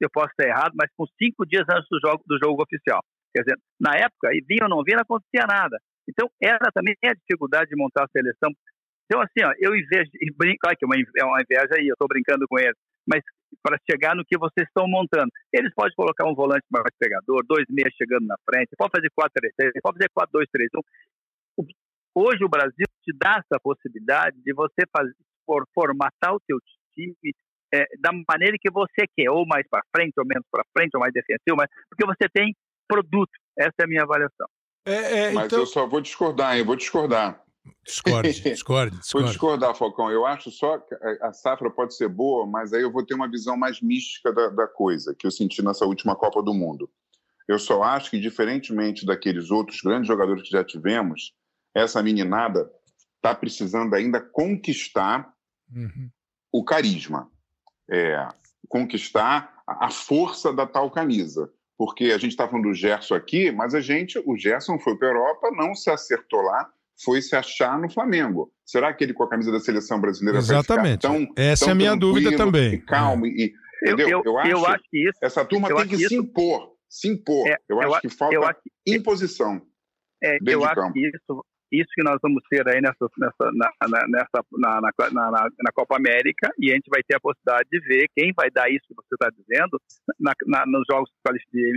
[0.00, 3.00] eu posso estar errado, mas com cinco dias antes do jogo, do jogo oficial.
[3.34, 5.78] Quer dizer, na época, vinha ou não vinha, não acontecia nada.
[6.08, 8.50] Então, era também a dificuldade de montar a seleção.
[9.06, 11.88] Então, assim, ó, eu invejo, e brinco, claro que é uma, é uma inveja aí,
[11.88, 12.76] eu estou brincando com eles,
[13.06, 13.22] mas
[13.62, 15.30] para chegar no que vocês estão montando.
[15.52, 19.72] Eles podem colocar um volante mais pegador, dois meias chegando na frente, pode fazer 4-3-3,
[19.82, 20.46] pode fazer
[21.58, 21.68] 4-2-3-1.
[22.14, 26.58] Hoje o Brasil te dá essa possibilidade de você fazer, for, formatar o teu
[26.94, 27.34] time
[27.74, 31.00] é, da maneira que você quer, ou mais para frente, ou menos para frente, ou
[31.00, 32.54] mais defensivo, mas, porque você tem
[32.88, 33.32] produto.
[33.58, 34.46] Essa é a minha avaliação.
[34.86, 35.58] É, é, mas então...
[35.58, 37.43] eu só vou discordar, eu vou discordar.
[37.84, 39.00] Discorde, discorde, discorde.
[39.12, 40.10] Vou discordar, Falcão.
[40.10, 43.30] Eu acho só que a safra pode ser boa, mas aí eu vou ter uma
[43.30, 46.90] visão mais mística da, da coisa, que eu senti nessa última Copa do Mundo.
[47.46, 51.34] Eu só acho que, diferentemente daqueles outros grandes jogadores que já tivemos,
[51.74, 52.70] essa meninada
[53.16, 55.32] está precisando ainda conquistar
[55.74, 56.10] uhum.
[56.52, 57.30] o carisma,
[57.90, 58.28] é,
[58.68, 61.50] conquistar a força da tal camisa.
[61.76, 65.08] porque a gente está falando do Gerson aqui, mas a gente, o Gerson foi para
[65.08, 66.70] a Europa, não se acertou lá,
[67.02, 68.52] foi se achar no Flamengo.
[68.64, 71.06] Será que ele com a camisa da seleção brasileira Exatamente.
[71.06, 72.74] vai ficar tão Essa é a minha dúvida também.
[72.74, 73.30] E calmo é.
[73.30, 76.72] e eu, eu, eu, acho, eu acho que isso, essa turma tem que se impor,
[76.88, 77.46] se impor.
[77.46, 79.60] É, eu, acho que falta acho imposição.
[80.22, 81.44] É, eu acho que isso
[81.80, 85.72] isso que nós vamos ter aí nessa, nessa, na, na, nessa, na, na, na, na,
[85.72, 88.84] Copa América e a gente vai ter a possibilidade de ver quem vai dar isso
[88.88, 89.80] que você está dizendo
[90.20, 91.10] na, na, nos jogos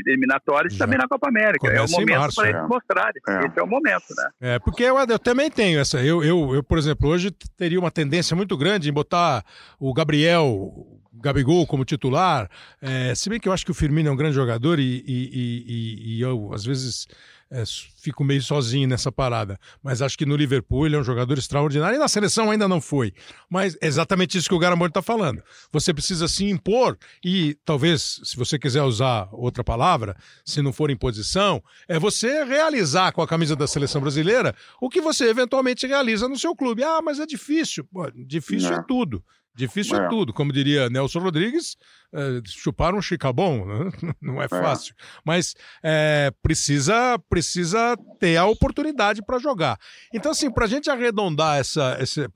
[0.06, 1.68] eliminatórios e também na Copa América.
[1.68, 2.68] Começa é o momento para eles é.
[2.68, 3.22] mostrarem.
[3.28, 3.46] É.
[3.48, 4.30] Esse é o momento, né?
[4.40, 6.04] É, porque eu, eu também tenho essa.
[6.04, 9.44] Eu, eu, eu, por exemplo, hoje teria uma tendência muito grande em botar
[9.80, 10.74] o Gabriel,
[11.22, 12.50] Gabigol como titular,
[12.82, 15.32] é, se bem que eu acho que o Firmino é um grande jogador e, e,
[15.36, 17.08] e, e eu, às vezes,
[17.50, 17.64] é,
[18.02, 19.60] fico meio sozinho nessa parada.
[19.82, 22.82] Mas acho que no Liverpool ele é um jogador extraordinário e na seleção ainda não
[22.82, 23.14] foi.
[23.50, 25.42] Mas é exatamente isso que o Garamond está falando.
[25.72, 30.92] Você precisa se impor e talvez, se você quiser usar outra palavra, se não for
[30.92, 36.28] imposição, é você realizar com a camisa da seleção brasileira o que você eventualmente realiza
[36.28, 36.84] no seu clube.
[36.84, 37.86] Ah, mas é difícil.
[37.86, 38.80] Pô, difícil não.
[38.80, 39.24] é tudo.
[39.58, 40.08] Difícil é.
[40.08, 40.32] tudo.
[40.32, 41.76] Como diria Nelson Rodrigues,
[42.14, 43.92] é, chupar um chicabom né?
[44.22, 44.48] não é, é.
[44.48, 44.94] fácil.
[44.98, 45.04] É.
[45.26, 49.80] Mas é, precisa, precisa ter a oportunidade para jogar.
[50.14, 52.30] Então, assim, para a gente arredondar essa, essa.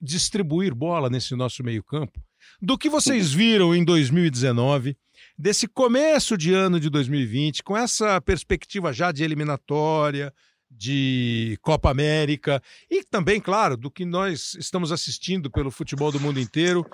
[0.00, 2.18] distribuir bola nesse nosso meio-campo,
[2.60, 4.96] do que vocês viram em 2019,
[5.38, 10.32] desse começo de ano de 2020, com essa perspectiva já de eliminatória,
[10.76, 16.40] de Copa América e também, claro, do que nós estamos assistindo pelo futebol do mundo
[16.40, 16.84] inteiro.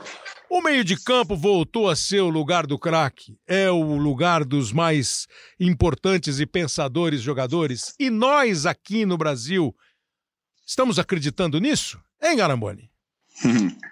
[0.51, 4.73] O meio de campo voltou a ser o lugar do craque, é o lugar dos
[4.73, 5.27] mais
[5.59, 7.95] importantes e pensadores jogadores.
[7.99, 9.75] E nós aqui no Brasil
[10.67, 12.91] estamos acreditando nisso, hein, Garamboni?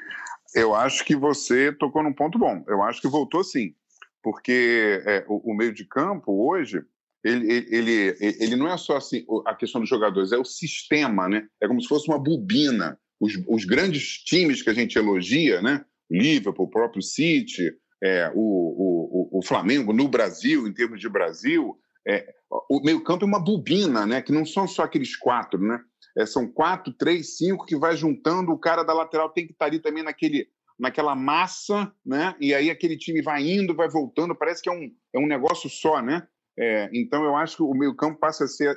[0.55, 2.65] Eu acho que você tocou num ponto bom.
[2.67, 3.75] Eu acho que voltou sim,
[4.23, 6.83] porque é, o, o meio de campo hoje
[7.27, 11.47] ele, ele, ele não é só assim a questão dos jogadores, é o sistema, né?
[11.61, 12.99] É como se fosse uma bobina.
[13.19, 15.85] Os, os grandes times que a gente elogia, né?
[16.11, 17.73] Liverpool, o próprio City,
[18.03, 18.41] é, o,
[19.33, 22.33] o, o Flamengo no Brasil, em termos de Brasil, é,
[22.71, 24.23] o meio-campo é uma bobina, né?
[24.23, 25.81] Que não são só aqueles quatro, né?
[26.17, 28.53] É, são quatro, três, cinco que vai juntando.
[28.53, 30.49] O cara da lateral tem que estar ali também naquele,
[30.79, 32.35] naquela massa, né?
[32.41, 34.35] E aí aquele time vai indo, vai voltando.
[34.35, 36.27] Parece que é um, é um negócio só, né?
[36.59, 38.77] É, então, eu acho que o meio-campo passa a ser.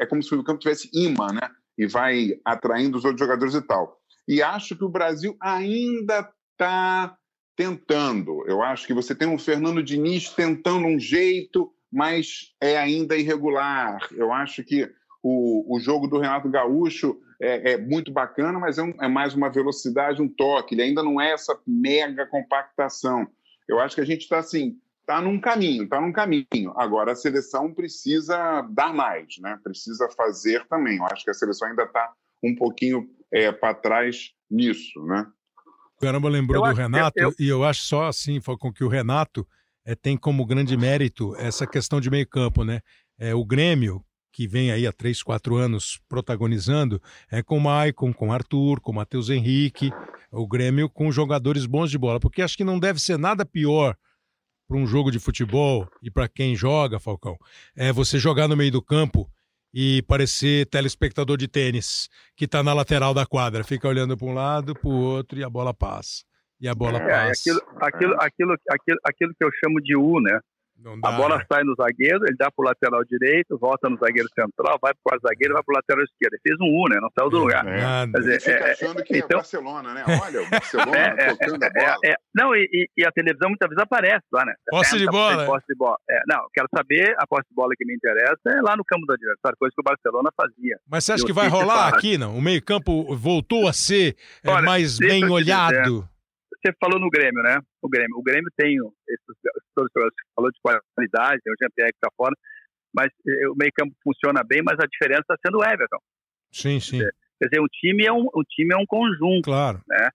[0.00, 1.48] É como se o meio-campo tivesse imã, né?
[1.76, 4.00] E vai atraindo os outros jogadores e tal.
[4.26, 7.16] E acho que o Brasil ainda está
[7.56, 8.44] tentando.
[8.46, 13.98] Eu acho que você tem um Fernando Diniz tentando um jeito, mas é ainda irregular.
[14.12, 14.90] Eu acho que
[15.22, 19.34] o, o jogo do Renato Gaúcho é, é muito bacana, mas é, um, é mais
[19.34, 20.74] uma velocidade, um toque.
[20.74, 23.26] Ele ainda não é essa mega compactação.
[23.68, 24.78] Eu acho que a gente está assim
[25.10, 26.72] está num caminho, está num caminho.
[26.76, 29.58] Agora a seleção precisa dar mais, né?
[29.62, 30.98] Precisa fazer também.
[30.98, 35.26] Eu acho que a seleção ainda está um pouquinho é, para trás nisso, né?
[36.00, 37.34] Caramba lembrou eu do Renato eu...
[37.38, 39.46] e eu acho só assim com que o Renato
[39.84, 42.80] é, tem como grande mérito essa questão de meio campo, né?
[43.18, 44.02] É, o Grêmio
[44.32, 48.80] que vem aí há três, quatro anos protagonizando, é com o Maicon, com o Arthur,
[48.80, 49.90] com o Matheus Henrique,
[50.30, 53.96] o Grêmio com jogadores bons de bola, porque acho que não deve ser nada pior
[54.70, 57.36] para um jogo de futebol e para quem joga, Falcão,
[57.76, 59.28] é você jogar no meio do campo
[59.74, 64.32] e parecer telespectador de tênis que está na lateral da quadra, fica olhando para um
[64.32, 66.22] lado, para o outro e a bola passa.
[66.60, 67.50] E a bola é, passa.
[67.50, 70.38] Aquilo, aquilo, aquilo, aquilo, aquilo que eu chamo de U, né?
[71.04, 71.44] A bola né?
[71.50, 75.22] sai no zagueiro, ele dá pro lateral direito, volta no zagueiro central, vai pro quarto
[75.22, 76.34] zagueiro, vai pro lateral esquerdo.
[76.34, 76.98] Ele fez um U, né?
[77.00, 77.66] Não saiu do é, lugar.
[77.66, 80.04] É, Quer dizer, fica é, achando que então, é Barcelona, né?
[80.06, 81.96] Olha, o Barcelona é, tocando a bola.
[82.34, 84.54] não, e, e, a televisão muitas vezes aparece lá, né?
[84.70, 85.46] Posse de bola.
[85.46, 85.96] Posse de bola.
[86.26, 89.12] não, quero saber, a posse de bola que me interessa é lá no campo do
[89.12, 90.78] adversário, coisa que o Barcelona fazia.
[90.88, 92.36] Mas você acha que vai rolar aqui, não?
[92.36, 94.16] O meio campo voltou a ser
[94.46, 96.08] Olha, mais bem olhado?
[96.60, 97.58] Você falou no Grêmio, né?
[97.82, 98.76] O Grêmio, o Grêmio tem
[99.08, 99.36] esses,
[99.74, 102.34] todos você falou de qualidade, tem o Jean-Pierre que está fora,
[102.94, 105.98] mas eh, o meio campo funciona bem, mas a diferença está sendo o Everton.
[106.52, 106.98] Sim, sim.
[106.98, 109.44] Quer dizer, o time é um, o time é um conjunto.
[109.44, 109.80] Claro.
[109.88, 110.10] Né?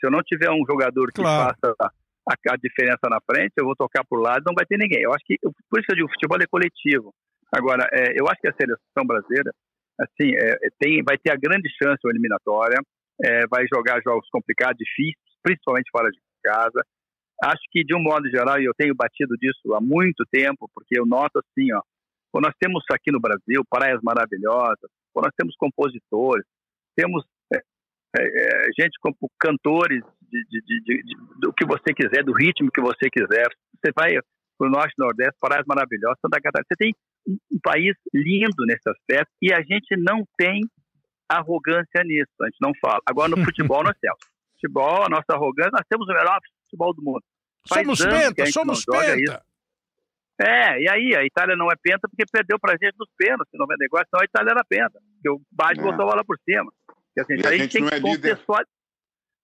[0.00, 1.54] Se eu não tiver um jogador que claro.
[1.54, 5.02] faça a, a, diferença na frente, eu vou tocar por lado, não vai ter ninguém.
[5.02, 7.14] Eu acho que por isso eu digo, o futebol é coletivo.
[7.52, 9.52] Agora, é, eu acho que a seleção brasileira,
[10.00, 12.80] assim, é, tem, vai ter a grande chance na eliminatória,
[13.22, 16.84] é, vai jogar jogos complicados, difíceis, principalmente fora de casa.
[17.42, 20.98] Acho que, de um modo geral, e eu tenho batido disso há muito tempo, porque
[20.98, 21.80] eu noto assim, ó,
[22.32, 26.44] quando nós temos aqui no Brasil praias maravilhosas, quando nós temos compositores,
[26.96, 27.58] temos é,
[28.22, 33.10] é, gente como cantores de, de, de, do que você quiser, do ritmo que você
[33.10, 33.46] quiser.
[33.74, 34.14] Você vai,
[34.58, 36.66] para o Norte Nordeste, praias maravilhosas, Santa Catarina.
[36.68, 36.94] Você tem
[37.26, 40.60] um país lindo nesse aspecto e a gente não tem
[41.28, 43.00] arrogância nisso, a gente não fala.
[43.06, 44.18] Agora, no futebol, nós temos.
[44.54, 47.22] Futebol, a nossa arrogância, nós temos o melhor futebol do mundo.
[47.68, 49.20] Faz somos penta, gente somos não penta.
[49.20, 49.40] isso.
[50.40, 53.58] É, e aí, a Itália não é penta porque perdeu pra gente nos pênaltis, em
[53.58, 55.82] 94, senão a Itália era penta, porque o Bade É.
[55.82, 56.72] botou a bola por cima.
[56.86, 58.12] Porque, assim, E a a gente gente tem não que é líder.
[58.36, 58.66] contextualizar.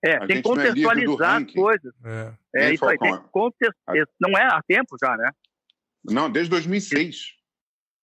[0.03, 1.55] É, A tem que gente não é contextualizar as ranking.
[1.61, 1.95] coisas.
[2.05, 2.33] É.
[2.57, 4.09] É isso aí, tem que contextualizar.
[4.21, 5.31] Não é há tempo já, né?
[6.05, 7.35] Não, desde 2006.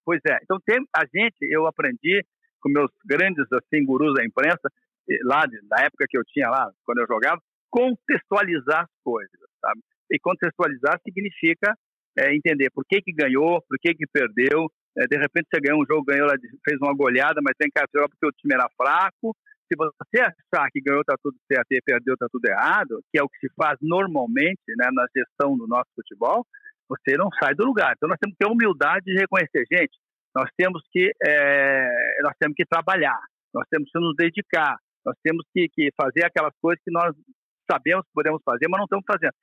[0.06, 0.38] Pois é.
[0.44, 2.24] Então, tem, a gente, eu aprendi
[2.68, 4.70] com meus grandes assim, gurus da imprensa,
[5.24, 9.80] lá na época que eu tinha lá, quando eu jogava, contextualizar as coisas, sabe?
[10.12, 11.74] E contextualizar significa
[12.18, 14.68] eh, entender por que que ganhou, por que que perdeu.
[14.98, 16.28] Eh, de repente você ganhou um jogo, ganhou,
[16.64, 19.36] fez uma goleada, mas tem que jogar porque o time era fraco.
[19.68, 23.24] Se você achar que ganhou tá tudo certo e perdeu tá tudo errado, que é
[23.24, 26.46] o que se faz normalmente né, na gestão do nosso futebol,
[26.88, 27.94] você não sai do lugar.
[27.96, 29.98] Então nós temos que ter humildade de reconhecer, gente,
[30.38, 33.20] nós temos que é, nós temos que trabalhar,
[33.52, 37.16] nós temos que nos dedicar, nós temos que, que fazer aquelas coisas que nós
[37.70, 39.34] sabemos que podemos fazer, mas não estamos fazendo.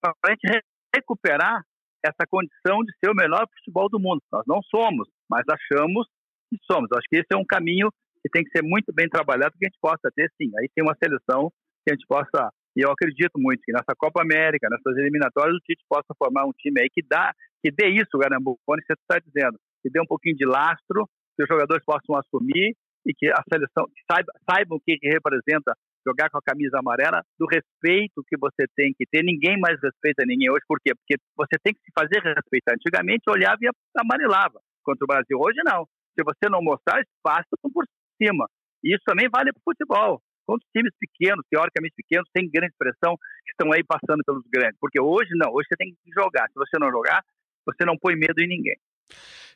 [0.00, 0.64] Para a gente re-
[0.94, 1.62] recuperar
[2.04, 4.20] essa condição de ser o melhor futebol do mundo.
[4.32, 6.06] Nós não somos, mas achamos
[6.50, 6.90] que somos.
[6.92, 7.88] Acho que esse é um caminho
[8.22, 10.50] que tem que ser muito bem trabalhado para que a gente possa ter, sim.
[10.58, 11.50] Aí tem uma seleção
[11.86, 15.60] que a gente possa, e eu acredito muito que nessa Copa América, nessas eliminatórias, o
[15.60, 17.32] Tite possa formar um time aí que dá,
[17.62, 21.04] que dê isso, Garambone, você está dizendo, que dê um pouquinho de lastro,
[21.36, 22.72] que os jogadores possam assumir
[23.04, 25.76] e que a seleção saiba, saibam o que, que representa
[26.06, 29.22] jogar com a camisa amarela, do respeito que você tem que ter.
[29.22, 30.92] Ninguém mais respeita ninguém hoje, por quê?
[30.96, 32.72] Porque você tem que se fazer respeitar.
[32.72, 35.36] Antigamente olhava e amarelava contra o Brasil.
[35.36, 35.84] Hoje não.
[36.16, 37.84] Se você não mostrar, passa por
[38.20, 38.48] cima.
[38.82, 40.20] E isso também vale para o futebol.
[40.46, 44.76] Quantos times pequenos, teoricamente pequenos, têm grande expressão, que estão aí passando pelos grandes?
[44.78, 46.48] Porque hoje não, hoje você tem que jogar.
[46.48, 47.24] Se você não jogar,
[47.64, 48.76] você não põe medo em ninguém.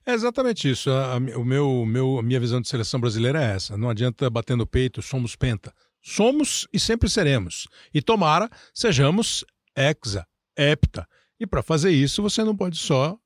[0.06, 0.90] É exatamente isso.
[0.90, 3.76] A, a- o meu, meu, a minha visão de seleção brasileira é essa.
[3.76, 5.72] Não adianta bater no peito, somos penta.
[6.00, 7.66] Somos e sempre seremos.
[7.92, 9.44] E tomara, sejamos
[9.76, 10.26] hexa,
[10.56, 11.06] hepta.
[11.38, 13.16] E para fazer isso, você não pode só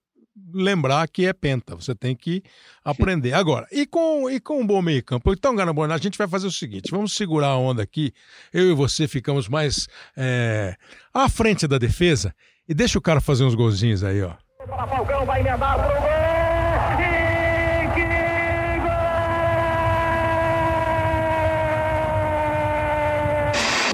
[0.53, 1.77] lembrar que é penta.
[1.77, 2.43] Você tem que
[2.85, 3.33] aprender.
[3.35, 5.33] Agora, e com, e com um bom meio campo?
[5.33, 8.13] Então, Garambona, a gente vai fazer o seguinte: vamos segurar a onda aqui.
[8.53, 10.75] Eu e você ficamos mais é,
[11.15, 12.35] à frente da defesa
[12.69, 14.35] e deixa o cara fazer uns golzinhos aí, ó.
[15.27, 15.79] Vai emendar!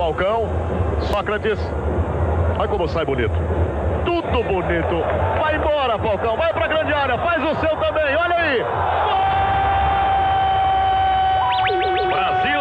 [0.09, 0.49] Falcão,
[1.03, 1.59] Sócrates,
[2.59, 3.35] olha como sai bonito.
[4.07, 5.05] Tudo bonito.
[5.39, 8.65] Vai embora, Falcão, vai pra grande área, faz o seu também, olha aí!
[11.85, 12.07] Gol!
[12.07, 12.61] Brasil!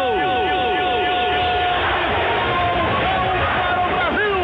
[3.96, 4.36] Brasil!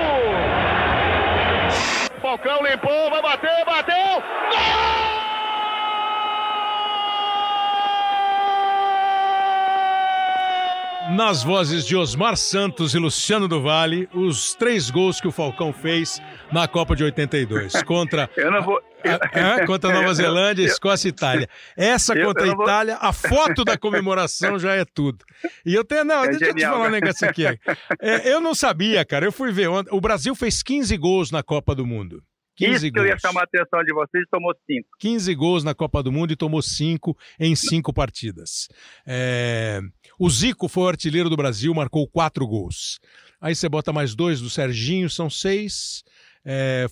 [2.22, 4.22] Falcão limpou, vai bater, bateu!
[11.10, 15.70] Nas vozes de Osmar Santos e Luciano do Vale, os três gols que o Falcão
[15.72, 18.80] fez na Copa de 82 contra Eu não vou.
[19.04, 21.48] a- a- contra Nova Zelândia, Escócia e Itália.
[21.76, 25.24] Essa contra a vou- Itália, a foto da comemoração já é tudo.
[25.64, 27.00] E eu tenho, não, É deixa eu te genial, falar um né?
[27.00, 27.44] negócio aqui.
[28.00, 29.26] É, eu não sabia, cara.
[29.26, 29.94] Eu fui ver ontem.
[29.94, 32.22] O Brasil fez 15 gols na Copa do Mundo.
[32.56, 33.20] 15 Isso que eu ia gols.
[33.22, 34.88] chamar a atenção de vocês tomou cinco.
[35.00, 38.68] 15 gols na Copa do Mundo e tomou 5 em 5 partidas.
[39.06, 39.80] É,
[40.18, 42.98] O Zico foi o artilheiro do Brasil, marcou 4 gols.
[43.40, 46.02] Aí você bota mais dois do Serginho, são 6.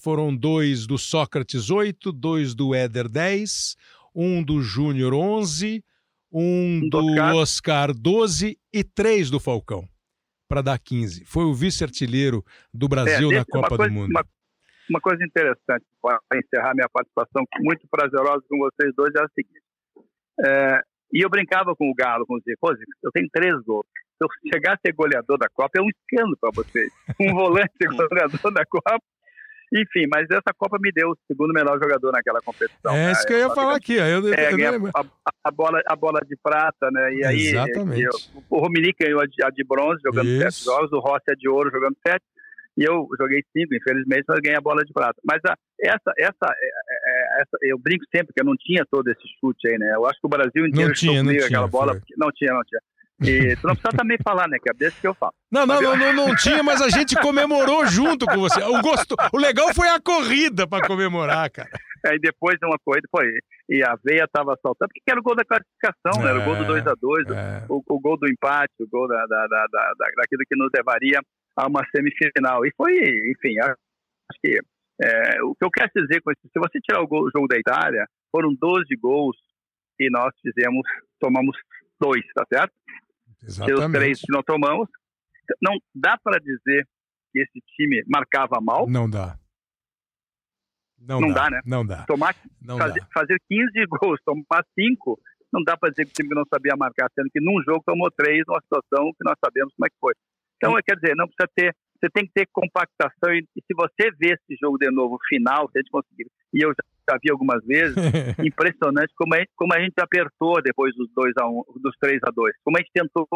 [0.00, 2.10] foram dois do Sócrates, 8.
[2.12, 3.76] Dois do Éder, 10.
[4.14, 5.84] Um do Júnior, 11.
[6.32, 7.34] Um do Oscar.
[7.36, 8.58] Oscar, 12.
[8.72, 9.86] E três do Falcão,
[10.48, 11.24] para dar 15.
[11.26, 14.10] Foi o vice-artilheiro do Brasil É, na Copa coisa- do Mundo.
[14.10, 14.24] Uma,
[14.92, 19.62] uma coisa interessante para encerrar minha participação muito prazerosa com vocês dois é o seguinte.
[20.44, 20.80] É,
[21.12, 22.70] e eu brincava com o Galo, com o Zico.
[22.70, 23.86] "Ô, Zico, eu tenho três gols.
[24.18, 26.92] Se eu chegar a ser goleador da Copa, é um escândalo para vocês.
[27.20, 28.98] Um volante ser goleador da Copa.
[29.74, 32.94] Enfim, mas essa Copa me deu o segundo melhor jogador naquela competição.
[32.94, 33.12] é né?
[33.12, 33.94] isso que eu ia Só falar aqui.
[33.94, 35.02] Eu, eu- É, eu a,
[35.44, 37.14] a bola, a bola de prata, né?
[37.14, 38.02] E aí Exatamente.
[38.04, 40.42] eu- o Romini ganhou a de, a de bronze, jogando Isso.
[40.42, 42.22] sete jogos, o Rossi a de ouro, jogando sete.
[42.78, 45.20] E eu joguei cinco, infelizmente, mas ganhei a bola de prata.
[45.24, 46.66] Mas a, essa, essa, é,
[47.38, 49.92] é, essa, eu brinco sempre que eu não tinha todo esse chute aí, né?
[49.94, 51.94] Eu acho que o Brasil inteiro Não tinha, não tinha, aquela bola.
[51.94, 52.80] porque- Não tinha, não tinha.
[53.24, 54.56] E tu não precisa também falar, né?
[54.60, 55.32] Que é desse que eu falo.
[55.50, 58.60] Não, não, não, não, não tinha, mas a gente comemorou junto com você.
[58.64, 61.68] O, gosto, o legal foi a corrida para comemorar, cara.
[62.06, 63.26] Aí depois de uma corrida, foi.
[63.68, 66.30] E a veia tava saltando, porque era o gol da classificação, né?
[66.30, 67.64] Era o gol do 2 a 2 É.
[67.68, 71.20] o, o gol do empate, o gol da, da, da- da- daquilo que nos levaria
[71.56, 72.64] a uma semifinal.
[72.66, 72.92] E foi,
[73.30, 74.58] enfim, acho que
[75.02, 77.48] É, o que eu quero dizer com isso, se você tirar o, gol, o jogo
[77.48, 79.36] da Itália, foram 12 gols
[79.98, 80.82] e nós fizemos,
[81.18, 81.56] tomamos
[82.00, 82.72] dois, tá certo?
[83.42, 83.80] Exatamente.
[83.84, 84.88] Os três que nós tomamos.
[85.60, 86.86] Não dá para dizer
[87.32, 88.88] que esse time marcava mal.
[88.88, 89.36] Não dá.
[90.98, 91.60] Não, Não dá, dá, né?
[91.66, 92.04] Não dá.
[92.06, 93.06] Tomar, Não fazer, dá.
[93.12, 95.20] fazer 15 gols, tomar 5,
[95.52, 98.08] não dá para dizer que o time não sabia marcar, sendo que num jogo tomou
[98.12, 100.14] 3, numa situação que nós sabemos como é que foi.
[100.62, 104.10] Então, quer dizer, não precisa ter, você tem que ter compactação e, e se você
[104.16, 107.32] vê esse jogo de novo, final, se a gente conseguir, e eu já, já vi
[107.32, 107.96] algumas vezes,
[108.38, 111.96] impressionante como a, gente, como a gente apertou depois dos 2 a 1, um, dos
[111.98, 113.26] 3 a 2, como a gente tentou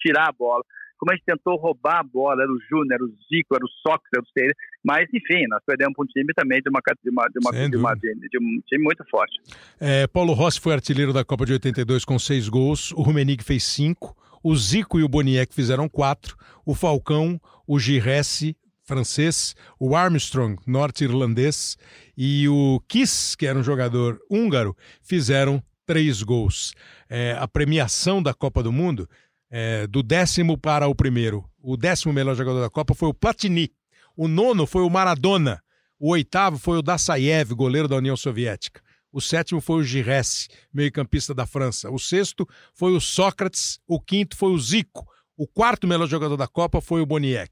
[0.00, 0.62] tirar a bola,
[0.98, 3.68] como a gente tentou roubar a bola, era o Júnior, era o Zico, era o
[3.82, 4.54] Sócrates, era o Cerezo,
[4.84, 7.76] mas enfim, nós perdemos para um time também de uma de uma de uma, de,
[7.76, 9.38] uma, de, um time muito forte.
[9.78, 13.64] É, Paulo Rossi foi artilheiro da Copa de 82 com seis gols, o Rummenigge fez
[13.64, 14.15] cinco,
[14.48, 21.76] o Zico e o Boniek fizeram quatro, o Falcão, o Giresse, francês, o Armstrong, norte-irlandês,
[22.16, 26.74] e o Kiss, que era um jogador húngaro, fizeram três gols.
[27.08, 29.10] É, a premiação da Copa do Mundo,
[29.50, 33.72] é, do décimo para o primeiro, o décimo melhor jogador da Copa foi o Platini,
[34.16, 35.60] o nono foi o Maradona,
[35.98, 38.80] o oitavo foi o Dassaev, goleiro da União Soviética.
[39.16, 41.90] O sétimo foi o Giresse, meio-campista da França.
[41.90, 43.80] O sexto foi o Sócrates.
[43.88, 45.06] O quinto foi o Zico.
[45.38, 47.50] O quarto melhor jogador da Copa foi o Boniek.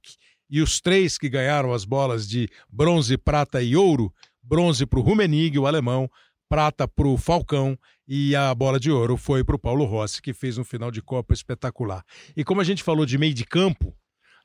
[0.51, 4.13] E os três que ganharam as bolas de bronze, prata e ouro:
[4.43, 6.07] bronze para o Rummenigge, o alemão,
[6.51, 10.35] prata para o Falcão e a bola de ouro foi para o Paulo Rossi, que
[10.35, 12.05] fez um final de Copa espetacular.
[12.37, 13.97] E como a gente falou de meio de campo,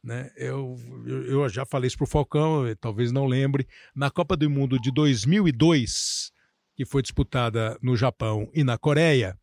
[0.01, 4.79] né, eu, eu, já falei isso o Falcão, talvez não lembre, na Copa do Mundo
[4.79, 6.31] de 2002,
[6.79, 9.37] que foi disputada no Japão e na Coreia,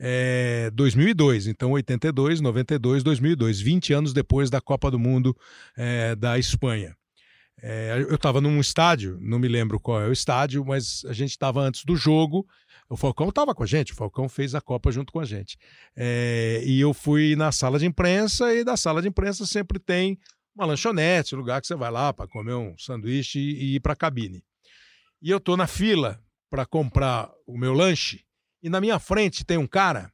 [0.00, 5.32] é, 2002, então 82, 92, 2002, 20 anos depois da Copa do Mundo
[5.76, 6.96] é, da Espanha.
[7.62, 11.30] É, eu estava num estádio, não me lembro qual é o estádio, mas a gente
[11.30, 12.44] estava antes do jogo.
[12.88, 15.56] O Falcão estava com a gente, o Falcão fez a Copa junto com a gente.
[15.94, 20.18] É, e eu fui na sala de imprensa, e da sala de imprensa sempre tem
[20.52, 23.92] uma lanchonete, lugar que você vai lá para comer um sanduíche e, e ir para
[23.92, 24.42] a cabine.
[25.22, 26.20] E eu tô na fila
[26.52, 28.26] para comprar o meu lanche,
[28.62, 30.12] e na minha frente tem um cara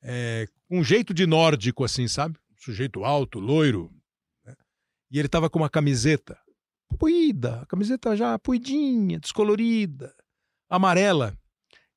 [0.00, 2.38] é, um jeito de nórdico, assim, sabe?
[2.52, 3.92] Um sujeito alto, loiro.
[4.44, 4.54] né?
[5.10, 6.38] E ele tava com uma camiseta
[6.96, 10.14] puída, camiseta já puidinha, descolorida,
[10.68, 11.36] amarela.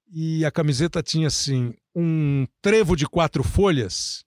[0.07, 4.25] E a camiseta tinha, assim, um trevo de quatro folhas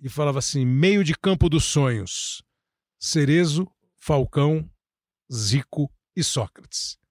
[0.00, 2.42] e falava assim: meio de campo dos sonhos.
[2.98, 4.66] Cerezo, Falcão,
[5.30, 7.01] Zico e Sócrates.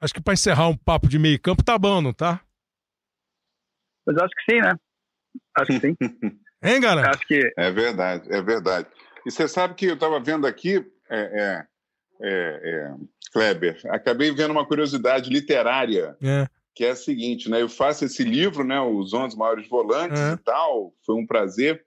[0.00, 2.40] Acho que para encerrar um papo de meio campo tá bom, não tá?
[4.06, 4.74] Mas acho que sim, né?
[5.58, 5.96] Acho que sim.
[6.62, 7.10] Hein, galera?
[7.10, 8.88] acho que É verdade, é verdade.
[9.26, 10.76] E você sabe que eu estava vendo aqui,
[11.08, 11.66] é, é,
[12.22, 12.94] é, é,
[13.32, 16.46] Kleber, acabei vendo uma curiosidade literária, É.
[16.74, 17.60] que é a seguinte, né?
[17.60, 18.80] Eu faço esse livro, né?
[18.80, 20.32] Os 11 Maiores Volantes É.
[20.32, 21.84] e tal, foi um prazer.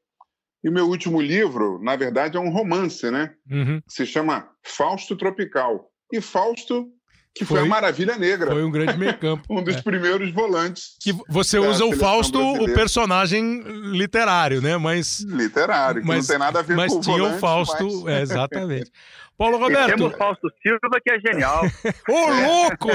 [0.64, 3.34] E o meu último livro, na verdade, é um romance, né?
[3.50, 3.82] Uhum.
[3.82, 5.90] Que se chama Fausto Tropical.
[6.14, 6.92] E Fausto,
[7.40, 9.44] que foi, Foi- a Maravilha Negra, Foi um grande meio campo.
[9.50, 9.82] um dos É.
[9.82, 12.74] primeiros volantes Que você usa o Fausto, o brasileira.
[12.76, 13.62] personagem
[13.94, 14.76] literário, né?
[14.78, 17.40] Mas, literário, que mas, não tem nada a ver mas com o tinha volante, o
[17.40, 18.92] Fausto, mas- é, exatamente.
[19.40, 21.64] Paulo e Roberto, temos Fausto Silva, que é genial.
[22.10, 22.90] ô louco!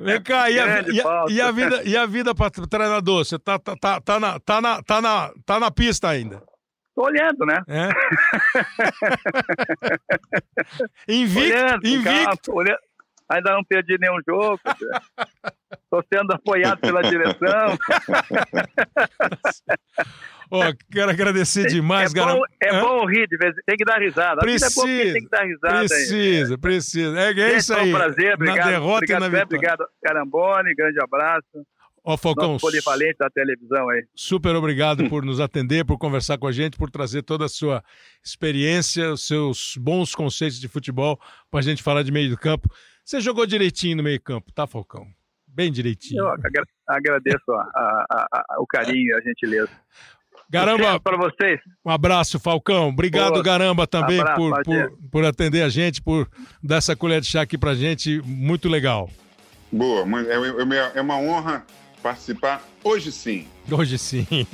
[0.00, 3.24] Vem cá, e a, e a- e a vida, e a vida para treinador?
[3.24, 6.42] Você tá, tá, tá, tá, na, tá, na, tá, na, tá na pista ainda?
[6.94, 7.62] Tô olhando, né?
[7.68, 7.88] É?
[11.08, 12.24] invicto, olhando, invicto.
[12.24, 12.78] campo, olhando.
[13.30, 14.58] Ainda não perdi nenhum jogo.
[15.72, 17.78] Estou sendo apoiado pela direção.
[20.52, 22.38] Ó, quero agradecer demais, é, galera.
[22.38, 22.80] bom, é Hã?
[22.80, 24.40] bom rir de vez em Tem que dar risada.
[24.42, 25.78] A vida é Precisa, tem que dar risada.
[25.78, 25.86] aí.
[25.86, 27.20] Precisa, precisa.
[27.20, 27.88] É, é Gente, isso foi aí.
[27.88, 28.34] um prazer.
[28.34, 28.58] Obrigado.
[28.58, 29.44] na derrota obrigado, e na vitória.
[29.44, 30.74] Obrigado, Carambone.
[30.74, 31.46] Grande abraço.
[32.02, 34.04] Ó, Falcão, polivalente da televisão aí.
[34.14, 37.82] super obrigado por nos atender, por conversar com a gente, por trazer toda a sua
[38.24, 41.20] experiência, os seus bons conceitos de futebol
[41.50, 42.68] para a gente falar de meio do campo.
[43.04, 45.06] Você jogou direitinho no meio campo, tá, Falcão?
[45.46, 46.20] Bem direitinho.
[46.22, 49.70] Eu agra- agradeço a- a- a- o carinho e a gentileza.
[50.48, 51.60] Garamba, para vocês.
[51.84, 52.88] um abraço, Falcão.
[52.88, 53.42] Obrigado, Boa.
[53.42, 56.28] Garamba, também Abraço, por, por, por atender a gente, por
[56.62, 58.20] dar essa colher de chá aqui pra gente.
[58.24, 59.08] Muito legal.
[59.70, 61.64] Boa, é, é é uma honra
[62.02, 63.46] participar hoje sim.
[63.70, 64.26] Hoje sim.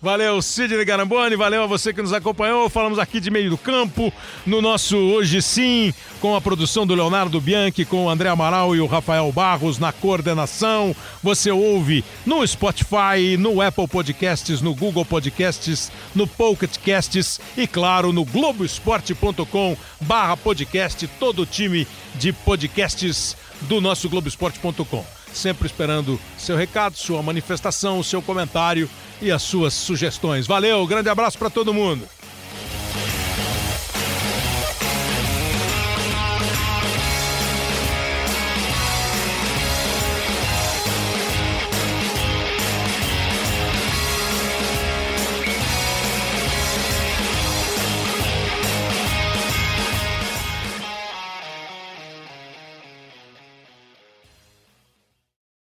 [0.00, 2.68] Valeu, Sidney Garamboni, valeu a você que nos acompanhou.
[2.68, 4.12] Falamos aqui de meio do campo,
[4.46, 8.80] no nosso Hoje Sim, com a produção do Leonardo Bianchi, com o André Amaral e
[8.80, 10.94] o Rafael Barros na coordenação.
[11.22, 18.12] Você ouve no Spotify, no Apple Podcasts, no Google Podcasts, no Pocket Casts e, claro,
[18.12, 26.56] no globoesporte.com barra podcast, todo o time de podcasts do nosso globoesporte.com sempre esperando seu
[26.56, 28.88] recado, sua manifestação, seu comentário
[29.20, 30.46] e as suas sugestões.
[30.46, 32.06] Valeu, grande abraço para todo mundo.